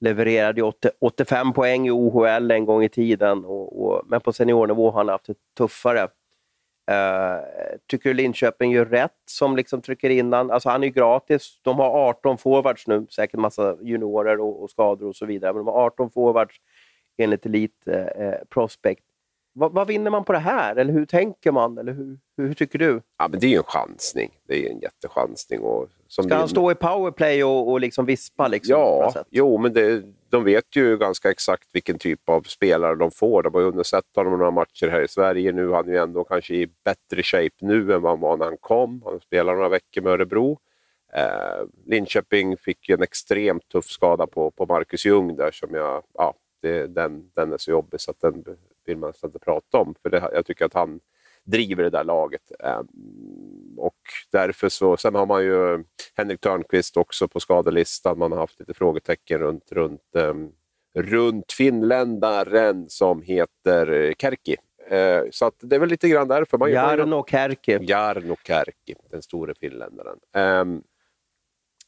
[0.00, 4.90] levererade 80, 85 poäng i OHL en gång i tiden, och, och, men på seniornivå
[4.90, 6.08] har han haft det tuffare.
[6.90, 7.40] Uh,
[7.86, 10.50] tycker du Linköping gör rätt som liksom trycker in han?
[10.50, 11.60] Alltså han är ju gratis.
[11.62, 15.64] De har 18 forwards nu, säkert massa juniorer och, och skador och så vidare, men
[15.64, 16.56] de har 18 forwards
[17.16, 19.02] enligt Elite uh, Prospect.
[19.54, 20.76] Va, vad vinner man på det här?
[20.76, 21.78] Eller hur tänker man?
[21.78, 23.00] Eller hur, hur, hur tycker du?
[23.18, 24.30] Ja, men det är ju en chansning.
[24.46, 25.60] Det är ju en jättechansning.
[25.60, 28.48] Och som Ska han stå i powerplay och, och liksom vispa?
[28.48, 33.10] Liksom, ja, jo, men det, de vet ju ganska exakt vilken typ av spelare de
[33.10, 33.42] får.
[33.42, 35.52] De har ju undersett honom några matcher här i Sverige.
[35.52, 38.44] Nu är han ju ändå kanske i bättre shape nu än vad han var när
[38.44, 39.02] han kom.
[39.04, 40.58] Han spelar några veckor med Örebro.
[41.14, 46.02] Eh, Linköping fick ju en extremt tuff skada på, på Marcus Ljung där som jag,
[46.14, 48.44] ja, det, den, den är så jobbig så att den
[48.86, 49.94] vill man inte prata om.
[50.02, 51.00] För det, jag tycker att han
[51.44, 52.50] driver det där laget.
[52.50, 52.86] Och
[54.32, 55.84] därför så, sen har man ju
[56.14, 58.18] Henrik Törnqvist också på skadelistan.
[58.18, 60.52] Man har haft lite frågetecken runt, runt, um,
[60.94, 64.56] runt finländaren som heter Kärki.
[64.92, 66.58] Uh, så att det är väl lite grann därför.
[66.58, 67.78] Man Jarno Kärki.
[67.80, 70.18] Jarno Kärki, den store finländaren.
[70.32, 70.82] Um,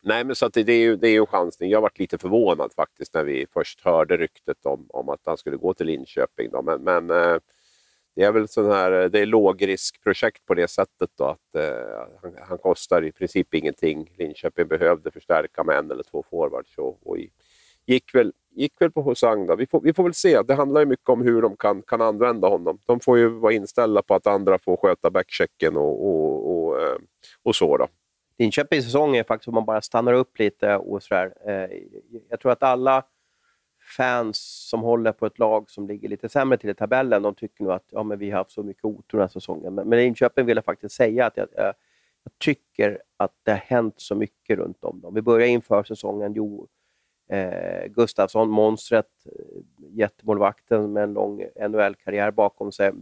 [0.03, 1.71] nej, men så att det, det, är ju, det är ju en chansning.
[1.71, 5.57] Jag varit lite förvånad faktiskt när vi först hörde ryktet om, om att han skulle
[5.57, 6.51] gå till Linköping.
[6.51, 6.62] Då.
[6.62, 7.39] Men, men uh,
[8.17, 12.19] det är väl sån här, eh, det är lågriskprojekt på det sättet då att eh,
[12.23, 14.12] han, han, kostar i princip ingenting.
[14.19, 17.17] Linköping behövde förstärka med en eller två forwards och, och
[17.87, 19.47] gick, väl, gick väl på Hosang.
[19.47, 19.57] Då.
[19.57, 20.43] Vi, får, vi får väl se.
[20.43, 22.79] Det handlar ju mycket om hur de kan, kan använda honom.
[22.87, 26.97] De får ju vara inställda på att andra får sköta backchecken och, och, och, eh,
[27.43, 27.77] och så.
[27.77, 27.89] Då.
[28.39, 31.33] Linköpings säsong är faktiskt om man bara stannar upp lite och sådär.
[31.47, 31.79] Eh,
[32.29, 33.05] jag tror att alla
[33.97, 37.64] fans som håller på ett lag som ligger lite sämre till i tabellen, de tycker
[37.64, 39.74] nog att ja, men vi har haft så mycket otur den här säsongen.
[39.74, 41.74] Men, men Linköping vill jag faktiskt säga att jag, jag,
[42.24, 45.14] jag, tycker att det har hänt så mycket runt om dem.
[45.14, 46.68] Vi börjar inför säsongen, jo,
[47.28, 52.92] Eh, Gustafsson, monstret, eh, jättemålvakten med en lång NHL-karriär bakom sig,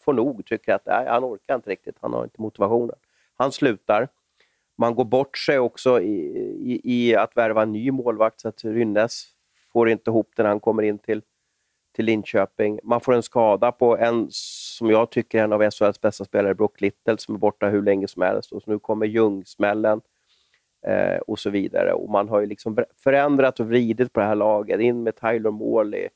[0.00, 2.96] får nog, tycker att nej, han orkar inte riktigt, han har inte motivationen.
[3.34, 4.08] Han slutar.
[4.78, 8.64] Man går bort sig också i, i, i att värva en ny målvakt, så att
[8.64, 9.26] Rynnes
[9.76, 11.22] Går inte ihop när han kommer in till,
[11.96, 12.80] till Linköping.
[12.82, 16.54] Man får en skada på en, som jag tycker är en av SHLs bästa spelare,
[16.54, 18.52] Brock Little, som är borta hur länge som helst.
[18.52, 20.00] Och så nu kommer Ljungsmällen
[20.86, 21.92] eh, och så vidare.
[21.92, 24.80] Och man har ju liksom förändrat och vridit på det här laget.
[24.80, 26.08] In med Tyler Morley,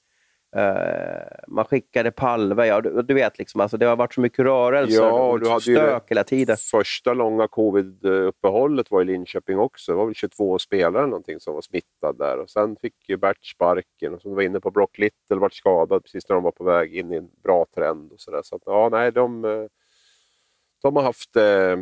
[1.47, 4.97] man skickade Palve, ja, du, du, vet, liksom, alltså, det har varit så mycket rörelse
[4.97, 6.57] ja, och du hade stök hela tiden.
[6.57, 9.93] Första långa covid-uppehållet var i Linköping också.
[9.93, 12.39] Det var väl 22 spelare någonting som var smittade där.
[12.39, 15.55] Och Sen fick ju Bert sparken och som du var inne på, Brock Little vart
[15.55, 18.13] skadad precis när de var på väg in i en bra trend.
[18.13, 18.43] Och så där.
[18.43, 19.65] så att, ja, nej, de, eh,
[20.83, 21.77] de har haft eh,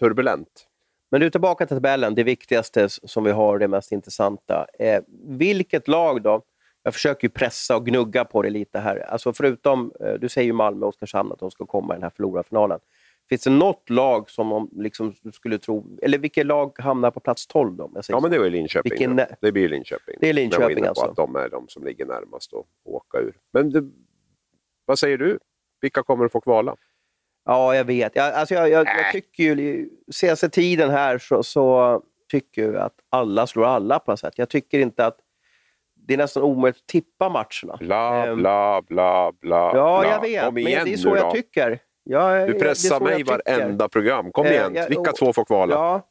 [0.00, 0.64] turbulent.
[1.10, 4.66] Men du, tillbaka till tabellen, det viktigaste som vi har, det mest intressanta.
[4.78, 6.42] Eh, vilket lag då
[6.88, 8.96] jag försöker pressa och gnugga på det lite här.
[8.98, 12.02] Alltså förutom, eh, du säger ju Malmö och Oskarshamn att de ska komma i den
[12.02, 12.80] här förlorarfinalen.
[13.28, 15.98] Finns det något lag som om, liksom, skulle tro...
[16.02, 17.90] Eller vilket lag hamnar på plats 12 då?
[17.94, 18.20] ja, så.
[18.20, 18.90] men det är Linköping.
[18.90, 20.16] Vilken, det blir Linköping.
[20.20, 21.04] Det är Linköping jag alltså?
[21.04, 23.36] att de är de som ligger närmast att åka ur.
[23.52, 23.90] Men det,
[24.84, 25.38] vad säger du?
[25.80, 26.76] Vilka kommer att få kvala?
[27.44, 28.16] Ja, jag vet.
[28.16, 33.00] Jag, alltså jag, jag, jag tycker ju, senaste tiden här så, så tycker jag att
[33.10, 34.34] alla slår alla på något sätt.
[34.36, 35.18] Jag tycker inte att
[36.08, 37.76] det är nästan omöjligt att tippa matcherna.
[37.80, 39.72] Bla, ehm, bla, bla, bla.
[39.74, 40.44] Ja, jag vet.
[40.44, 41.78] Kom igen men det är så jag tycker.
[42.04, 44.32] Jag, du pressar mig varenda program.
[44.32, 45.74] Kom igen, eh, jag, vilka två får kvala?
[45.74, 46.02] Ja,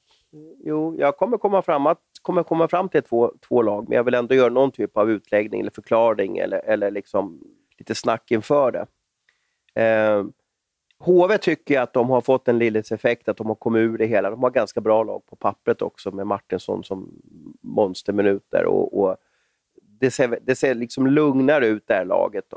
[0.64, 4.04] jo, jag kommer komma fram, att, kommer komma fram till två, två lag, men jag
[4.04, 7.41] vill ändå göra någon typ av utläggning eller förklaring eller, eller liksom
[7.78, 8.86] lite snack inför det.
[9.84, 10.26] Eh,
[11.00, 13.98] HV tycker jag att de har fått en Lillis effekt, att de har kommit ur
[13.98, 14.30] det hela.
[14.30, 17.22] De har ganska bra lag på pappret också med Martinsson som
[17.62, 19.18] monsterminuter och, och
[20.00, 22.54] det ser, det ser liksom lugnare ut det här laget.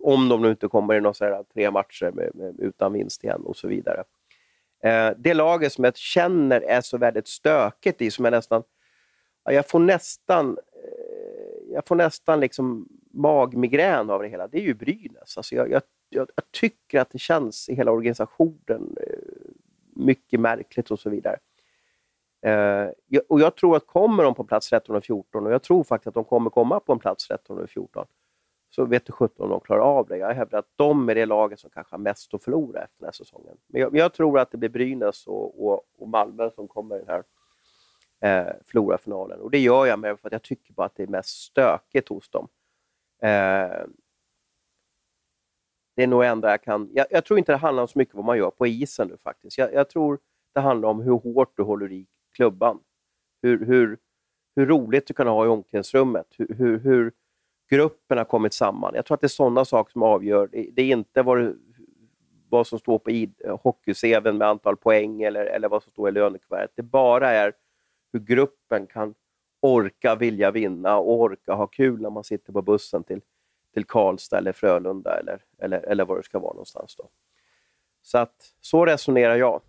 [0.00, 3.42] Om de nu inte kommer i någon så tre matcher med, med, utan vinst igen
[3.44, 4.04] och så vidare.
[4.84, 8.62] Eh, det laget som jag känner är så väldigt stökigt i, som jag nästan...
[9.44, 14.48] Ja, jag får nästan, eh, jag får nästan liksom magmigrän av det hela.
[14.48, 15.36] Det är ju Brynäs.
[15.36, 19.18] Alltså jag, jag, jag, jag tycker att det känns i hela organisationen eh,
[19.96, 21.38] mycket märkligt och så vidare.
[22.44, 22.88] Eh,
[23.28, 26.06] och jag tror att kommer de på plats 13 och 14, och jag tror faktiskt
[26.06, 28.06] att de kommer komma på en plats 13 och 14,
[28.70, 30.16] så vet du 17 om de klarar av det.
[30.16, 33.06] Jag hävdar att de är det laget som kanske har mest att förlora efter den
[33.06, 33.56] här säsongen.
[33.66, 36.98] Men jag, jag tror att det blir Brynäs och, och, och Malmö som kommer i
[36.98, 37.24] den här
[38.24, 39.40] eh, förlorarfinalen.
[39.40, 42.08] Och det gör jag med för att jag tycker bara att det är mest stökigt
[42.08, 42.48] hos dem.
[43.22, 43.86] Eh,
[45.96, 46.90] det är nog enda jag kan...
[46.92, 49.16] Jag, jag, tror inte det handlar så mycket om vad man gör på isen nu
[49.16, 49.58] faktiskt.
[49.58, 50.18] Jag, jag tror
[50.54, 52.80] det handlar om hur hårt du håller i klubban.
[53.42, 53.98] Hur, hur,
[54.56, 56.26] hur roligt du kan ha i omklädningsrummet.
[56.38, 57.12] Hur, hur, hur
[57.70, 58.94] gruppen har kommit samman.
[58.94, 60.48] Jag tror att det är sådana saker som avgör.
[60.52, 61.56] Det är inte vad,
[62.48, 63.26] vad som står på
[63.62, 66.72] hockeyseven med antal poäng eller, eller vad som står i lönekuvertet.
[66.76, 67.52] Det bara är
[68.12, 69.14] hur gruppen kan
[69.60, 73.20] orka vilja vinna och orka ha kul när man sitter på bussen till,
[73.74, 76.96] till Karlstad eller Frölunda eller, eller, eller var det ska vara någonstans.
[76.96, 77.08] Då.
[78.02, 79.60] Så att så resonerar jag.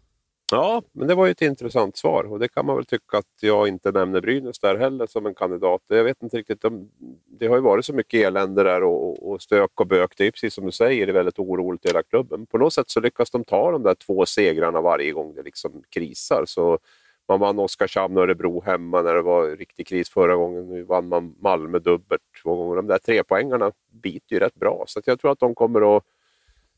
[0.51, 3.37] Ja, men det var ju ett intressant svar och det kan man väl tycka att
[3.41, 5.81] jag inte nämner Brynäs där heller som en kandidat.
[5.87, 6.89] Jag vet inte riktigt, de,
[7.25, 10.13] det har ju varit så mycket elände där och, och stök och bök.
[10.17, 12.45] Det är precis som du säger, det är väldigt oroligt i hela klubben.
[12.45, 15.83] På något sätt så lyckas de ta de där två segrarna varje gång det liksom
[15.89, 16.43] krisar.
[16.47, 16.79] Så
[17.27, 20.69] man vann Oskarshamn och Örebro hemma när det var riktig kris förra gången.
[20.69, 22.75] Nu vann man Malmö dubbelt två gånger.
[22.75, 26.03] De där tre poängarna biter ju rätt bra, så jag tror att de kommer att,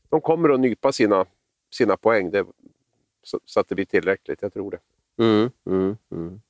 [0.08, 1.24] de kommer att nypa sina,
[1.70, 2.30] sina poäng.
[2.30, 2.46] Det,
[3.28, 4.42] så, så, att det blir tillräckligt.
[4.42, 4.78] Jag tror det.
[5.24, 6.40] Mm, mm, mm.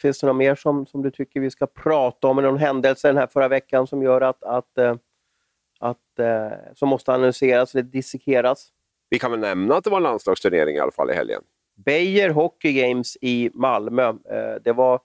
[0.00, 2.36] Finns det något mer som, som du tycker vi ska prata om?
[2.36, 4.96] Någon händelse den här förra veckan som gör att, att, äh,
[5.80, 8.68] att äh, som måste analyseras eller dissekeras?
[9.10, 11.42] Vi kan väl nämna att det var en landslagsturnering i alla fall i helgen.
[11.74, 14.08] Beijer Hockey Games i Malmö.
[14.08, 15.00] Äh, det var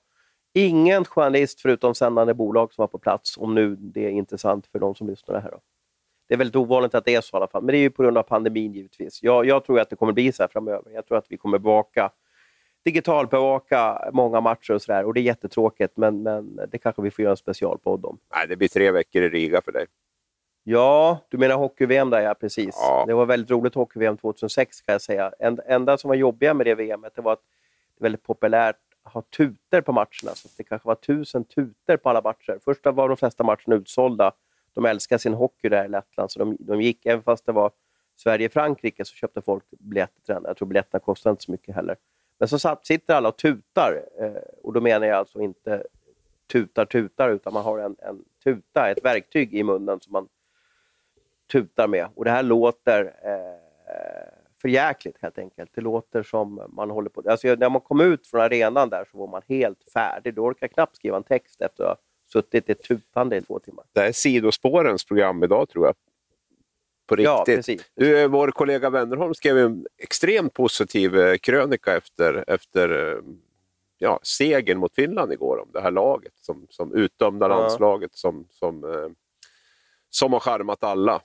[0.54, 4.80] ingen journalist förutom sändande bolag som var på plats, om nu det är intressant för
[4.80, 5.52] de som lyssnar här.
[5.52, 5.60] Då.
[6.28, 7.90] Det är väldigt ovanligt att det är så i alla fall, men det är ju
[7.90, 9.24] på grund av pandemin givetvis.
[9.24, 10.92] Jag, jag tror att det kommer bli så här framöver.
[10.92, 12.12] Jag tror att vi kommer bevaka,
[12.86, 15.04] digitalbevaka många matcher och sådär.
[15.04, 18.20] Och det är jättetråkigt, men, men det kanske vi får göra en specialpodd om.
[18.36, 19.86] Nej, det blir tre veckor i Riga för dig.
[20.70, 22.76] Ja, du menar hockey-VM där ja, precis.
[22.82, 23.04] Ja.
[23.08, 25.32] Det var väldigt roligt hockey-VM 2006 kan jag säga.
[25.40, 27.42] En, enda som var jobbiga med det VMet det var att
[27.98, 30.36] det är väldigt populärt att ha tuter på matcherna.
[30.36, 32.60] Så det kanske var tusen tuter på alla matcher.
[32.66, 34.32] Först var de flesta matcherna utsålda
[34.78, 37.72] de älskar sin hockey där i Lettland, så de, de gick, även fast det var
[38.16, 40.44] Sverige-Frankrike, så köpte folk biljetter till den.
[40.48, 41.96] Jag tror biljetterna kostade inte så mycket heller.
[42.40, 44.32] Men så satt, sitter alla och tutar, eh,
[44.64, 45.84] och då menar jag alltså inte
[46.52, 50.28] tutar tutar, utan man har en, en tuta, ett verktyg i munnen som man
[51.52, 52.08] tutar med.
[52.16, 53.58] Och det här låter eh,
[54.62, 55.72] för jäkligt helt enkelt.
[55.74, 57.24] Det låter som man håller på...
[57.30, 60.34] Alltså, när man kom ut från arenan där så var man helt färdig.
[60.34, 62.02] Du orkar knappt skriva en text efter att
[62.32, 63.86] suttit i tutande i två timmar.
[63.94, 65.96] Det är sidospårens program idag tror jag.
[67.08, 67.26] På riktigt.
[67.26, 67.82] Ja, precis.
[67.96, 73.20] Du, vår kollega Wennerholm skrev en extremt positiv eh, krönika efter, efter eh,
[73.98, 76.34] ja, segern mot Finland igår om det här laget.
[76.42, 77.60] Som, som utdömda Ja.
[77.60, 79.10] landslaget som, som, eh,
[80.10, 81.22] som har charmat alla.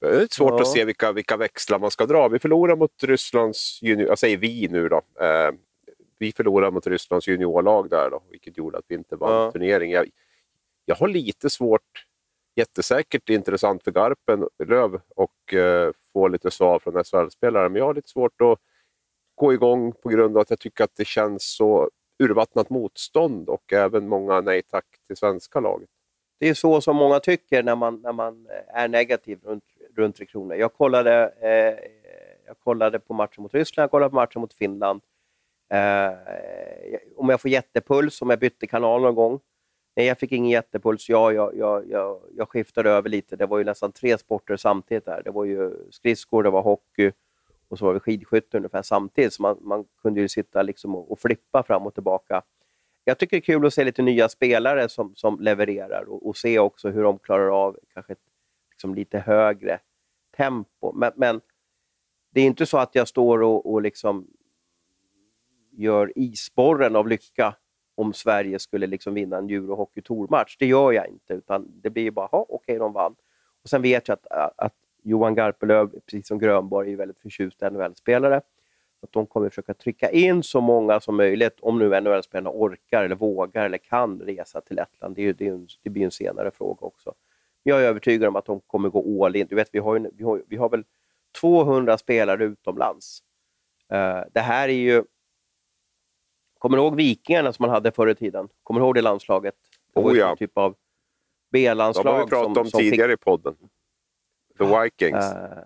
[0.00, 0.60] Det är svårt Ja.
[0.60, 2.28] att se vilka, vilka växlar man ska dra.
[2.28, 4.08] Vi förlorar mot Rysslands junior...
[4.08, 5.02] Jag säger vi nu då.
[6.24, 9.50] Eh, vi förlorade mot Rysslands juniorlag där då, vilket gjorde att vi inte vann Ja.
[9.52, 9.96] turneringen.
[9.96, 10.08] Jag,
[10.84, 12.06] jag har lite svårt,
[12.56, 17.94] jättesäkert intressant för Garpen Löv och eh, få lite svar från SHL-spelare, men jag har
[17.94, 18.58] lite svårt att
[19.34, 23.72] gå igång på grund av att jag tycker att det känns så urvattnat motstånd och
[23.72, 25.88] även många nej tack till svenska laget.
[26.40, 29.64] Det är så som många tycker när man, när man är negativ runt,
[29.96, 30.56] runt Tre Kronor.
[30.56, 31.90] Jag kollade, eh,
[32.46, 35.00] jag kollade på matchen mot Ryssland, jag kollade på matchen mot Finland.
[35.74, 36.12] Eh,
[37.16, 39.40] om jag får jättepuls, om jag bytte kanal någon gång.
[39.96, 41.08] Nej, jag fick ingen jättepuls.
[41.08, 43.36] Ja, jag, jag, jag, jag skiftade över lite.
[43.36, 45.22] Det var ju nästan tre sporter samtidigt där.
[45.24, 47.12] Det var ju skridskor, det var hockey
[47.68, 49.32] och så var det skidskytte ungefär samtidigt.
[49.32, 52.42] Så man, man kunde ju sitta liksom och, och flippa fram och tillbaka.
[53.04, 56.36] Jag tycker det är kul att se lite nya spelare som, som levererar och, och
[56.36, 58.18] se också hur de klarar av kanske ett
[58.70, 59.78] liksom lite högre
[60.36, 60.92] tempo.
[60.92, 61.40] Men, men
[62.30, 64.26] det är inte så att jag står och, och liksom
[65.76, 67.54] gör isborren av lycka
[67.94, 70.56] om Sverige skulle liksom vinna en Eurohockey Tour-match.
[70.58, 73.14] Det gör jag inte, utan det blir bara, okej, okay, de vann.
[73.62, 77.70] Och Sen vet jag att, att Johan Garpelöv, precis som Grönborg, är väldigt förtjust i
[77.70, 78.40] NHL-spelare.
[79.02, 83.16] Att de kommer försöka trycka in så många som möjligt, om nu NHL-spelarna orkar, eller
[83.16, 85.16] vågar eller kan resa till Lettland.
[85.16, 87.14] Det, är, ju- det, är en, det blir en senare fråga också.
[87.64, 89.46] Men Jag är övertygad om att de kommer gå all in.
[89.50, 90.84] Du vet, vi, har ju, vi, har, vi har väl
[91.40, 93.22] 200 spelare utomlands.
[93.92, 95.04] Uh, det här är ju...
[96.64, 98.48] Kommer du ihåg Vikingarna som man hade förr i tiden?
[98.62, 99.54] Kommer du ihåg det landslaget?
[99.94, 100.36] Det var Oh ja.
[100.36, 100.76] typ av De
[101.52, 102.12] B-landslag.
[102.12, 103.56] har vi pratat som, om som fick- tidigare i podden.
[104.58, 105.24] The Vikings.
[105.24, 105.58] Eh,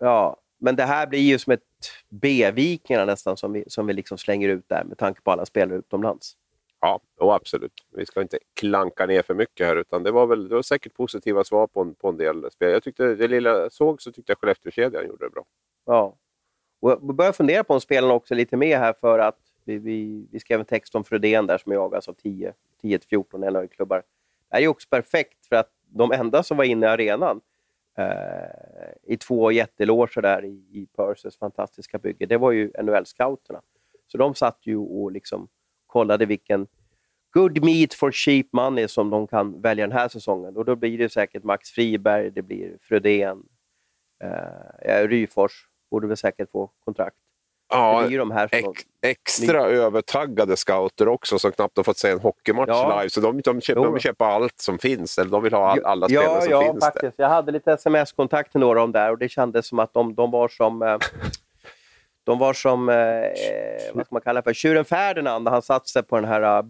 [0.00, 1.62] ja, men det här blir ju som ett
[2.08, 5.78] B-Vikingarna nästan som vi, som vi liksom slänger ut där med tanke på alla spelare
[5.78, 6.36] utomlands.
[6.80, 7.72] Ja, jo, absolut.
[7.96, 10.94] Vi ska inte klanka ner för mycket här, utan det var, väl, det var säkert
[10.94, 12.70] positiva svar på en, på en del spel.
[12.72, 15.44] Jag tyckte, det lilla jag såg så tyckte jag Skellefteåkedjan gjorde det bra.
[15.86, 16.16] Ja.
[16.80, 20.26] Och jag börjar fundera på om spelarna också lite med här för att vi, vi,
[20.30, 22.16] vi skrev en text om Frödén där som jagas av
[22.82, 23.96] 10-14 NHL-klubbar.
[23.96, 24.04] Det
[24.50, 27.40] här är ju också perfekt för att de enda som var inne i arenan
[27.98, 33.60] eh, i två jätteloger där i, i Perses fantastiska bygge, det var ju NHL-scouterna.
[34.06, 35.48] Så de satt ju och liksom
[35.86, 36.66] kollade vilken
[37.32, 40.56] good meat for cheap money som de kan välja den här säsongen.
[40.56, 43.42] Och då blir det säkert Max Friberg, det blir Frödén,
[44.22, 47.16] eh, Ryfors borde väl säkert få kontrakt.
[47.72, 48.66] Det Ja, blir ju de här ex,
[49.02, 52.98] extra övertaggade scouter också som knappt har fått se en hockeymatch Ja.
[52.98, 53.10] live.
[53.10, 56.08] Så de, de, köper, de köpa allt som finns, eller de vill ha all, alla
[56.08, 56.90] spelare ja, som ja, finns där.
[56.90, 57.14] faktiskt.
[57.16, 60.14] Jag hade lite sms-kontakt med några om det här och det kändes som att de,
[60.14, 60.82] de var som...
[60.82, 60.96] Eh,
[62.24, 62.96] de var som, eh,
[63.94, 66.42] vad ska man kalla det för, tjuren Ferdinand när han satte sig på den här,
[66.58, 66.62] eh,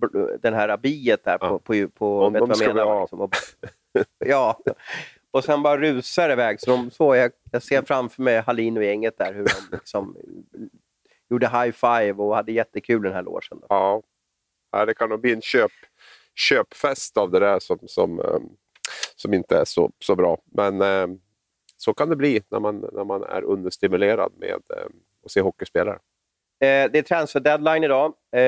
[0.42, 1.46] den här biet där på...
[1.46, 1.58] Ja.
[1.58, 3.00] på, på De- vet vad jag menar?
[3.00, 3.30] Liksom, och,
[4.26, 4.58] ja,
[5.30, 6.60] och sen bara rusar iväg.
[6.60, 10.16] Så de, så jag, jag ser framför mig Hallin och gänget där, hur de liksom
[11.32, 13.58] gjorde high five och hade jättekul den här logen.
[13.60, 13.66] då.
[13.68, 14.02] Ja.
[14.72, 15.72] ja, det kan nog bli en köp,
[16.34, 18.40] köpfest av det där som, som, eh,
[19.16, 20.38] som inte är så, så bra.
[20.44, 21.06] Men eh,
[21.76, 24.86] så kan det bli när man, när man är understimulerad med eh,
[25.24, 25.98] att se hockeyspelare.
[26.60, 28.40] Eh, det är transfer deadline idag, eh,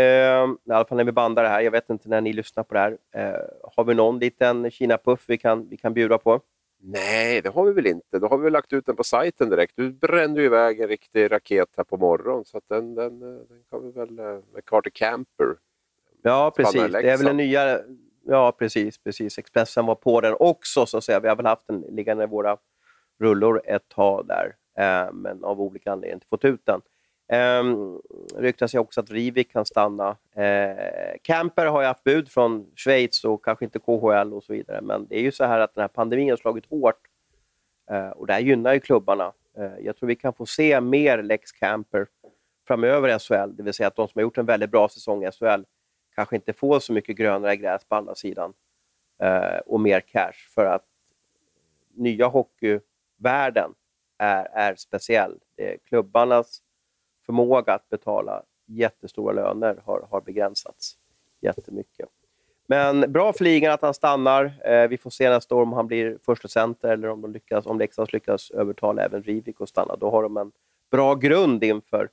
[0.64, 1.60] i alla fall när vi bandar det här.
[1.60, 2.98] Jag vet inte när ni lyssnar på det här.
[3.14, 3.40] Eh,
[3.76, 6.40] har vi någon liten Kina-puff vi kan, vi kan bjuda på?
[6.86, 8.18] Nej, det har vi väl inte.
[8.18, 9.72] Då har vi lagt ut den på sajten direkt.
[9.76, 13.82] Du brände ju iväg en riktig raket här på morgonen så den, den, den kan
[13.82, 15.56] vi väl eh, med Carter Camper.
[16.22, 16.92] Ja, precis.
[16.92, 17.80] Det är väl en nya...
[18.26, 19.38] Ja, precis, precis.
[19.38, 21.20] Expressen var på den också, så att säga.
[21.20, 22.56] Vi har väl haft den liggande i våra
[23.20, 26.80] rullor ett tag där, eh, men av olika anledningar inte fått ut den.
[27.32, 28.02] Um,
[28.36, 30.16] ryktas ju också att Rivik kan stanna.
[30.34, 34.80] Eh, Camper har ju haft bud från Schweiz och kanske inte KHL och så vidare,
[34.80, 37.00] men det är ju så här att den här pandemin har slagit hårt
[37.90, 39.32] eh, och det här gynnar ju klubbarna.
[39.58, 42.06] Eh, jag tror vi kan få se mer Lex Camper
[42.66, 45.24] framöver i SHL, det vill säga att de som har gjort en väldigt bra säsong
[45.24, 45.62] i SHL
[46.14, 48.52] kanske inte får så mycket grönare gräs på andra sidan
[49.22, 50.84] eh, och mer cash för att
[51.94, 53.74] nya hockeyvärlden
[54.18, 55.38] är, är speciell.
[55.56, 56.62] Det är klubbarnas
[57.26, 60.94] förmåga att betala jättestora löner har, har begränsats
[61.40, 62.08] jättemycket.
[62.66, 64.52] Men bra för ligan att han stannar.
[64.64, 67.66] Eh, vi får se nästa år om han blir första center eller om, de lyckas,
[67.66, 69.96] om Leksands lyckas övertala även Rivik att stanna.
[69.96, 70.52] Då har de en
[70.90, 72.08] bra grund inför,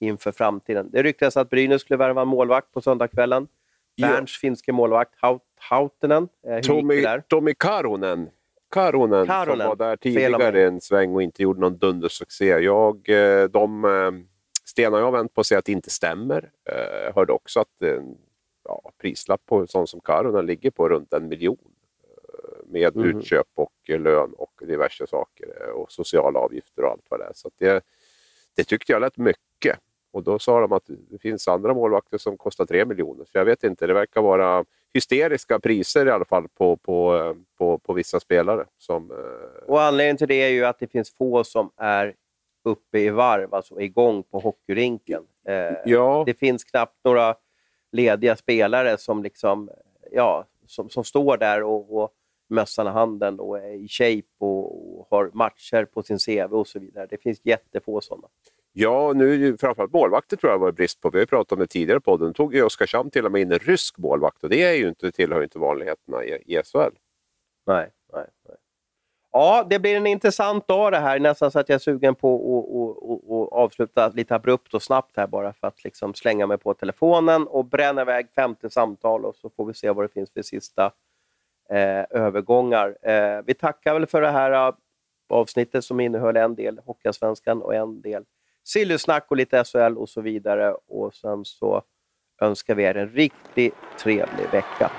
[0.00, 0.88] inför framtiden.
[0.92, 3.48] Det ryktas att Brynäs skulle värva en målvakt på söndagskvällen.
[3.96, 4.48] Berns ja.
[4.48, 6.28] finske målvakt Haut, Hautinen.
[6.46, 8.30] Eh, Tommy, Tommy Karonen.
[8.70, 12.46] Karonen, Karonen, som var där tidigare en sväng och inte gjorde någon dundersuccé.
[12.46, 13.90] Jag, eh, de eh,
[14.72, 16.50] stenar jag har vänt på säger att det inte stämmer.
[17.04, 17.82] Jag hörde också att
[18.64, 21.72] ja, prislapp på sånt som Karonen ligger på runt en miljon
[22.66, 23.08] med mm.
[23.08, 27.32] utköp och lön och diverse saker och sociala avgifter och allt vad det är.
[27.34, 27.84] Så det,
[28.56, 29.78] det tyckte jag lät mycket.
[30.12, 33.24] Och då sa de att det finns andra målvakter som kostar 3 miljoner.
[33.24, 34.64] Så jag vet inte, det verkar vara
[34.94, 38.66] hysteriska priser i alla fall på, på, på, på vissa spelare.
[38.78, 42.14] Som, eh, och anledningen till det är ju att det finns få som är
[42.64, 45.22] uppe i varv, alltså igång på hockeyrinken.
[45.48, 46.22] Eh, ja.
[46.26, 47.34] Det finns knappt några
[47.92, 49.70] lediga spelare som, liksom,
[50.10, 52.12] ja, som, som står där och, och
[52.48, 56.66] mössan i handen och är i shape och, och, har matcher på sin CV och
[56.66, 57.06] så vidare.
[57.10, 58.28] Det finns jättefå sådana.
[58.72, 61.10] Ja, nu framförallt målvakter tror jag var brist på.
[61.10, 62.28] Vi har pratat om det tidigare på podden.
[62.28, 64.88] Nu tog ju Oskarshamn till och med in en rysk målvakt och det är ju
[64.88, 66.94] inte, tillhör ju inte vanligheterna i, i SHL.
[67.66, 68.56] Nej, nej, nej.
[69.32, 71.18] Ja, det blir en intressant dag det här.
[71.18, 75.52] Nästan så att jag är sugen på att avsluta lite abrupt och snabbt här bara
[75.52, 79.66] för att liksom slänga mig på telefonen och bränna iväg femte samtal och så får
[79.66, 80.92] vi se vad det finns för sista
[81.70, 82.96] eh, övergångar.
[83.02, 84.74] Eh, vi tackar väl för det här eh,
[85.28, 88.24] avsnittet som innehöll en del Hockeyallsvenskan och en del
[88.64, 90.74] Sillysnack och lite SHL och så vidare.
[90.88, 91.82] Och sen så
[92.40, 94.90] önskar vi er en riktigt trevlig vecka.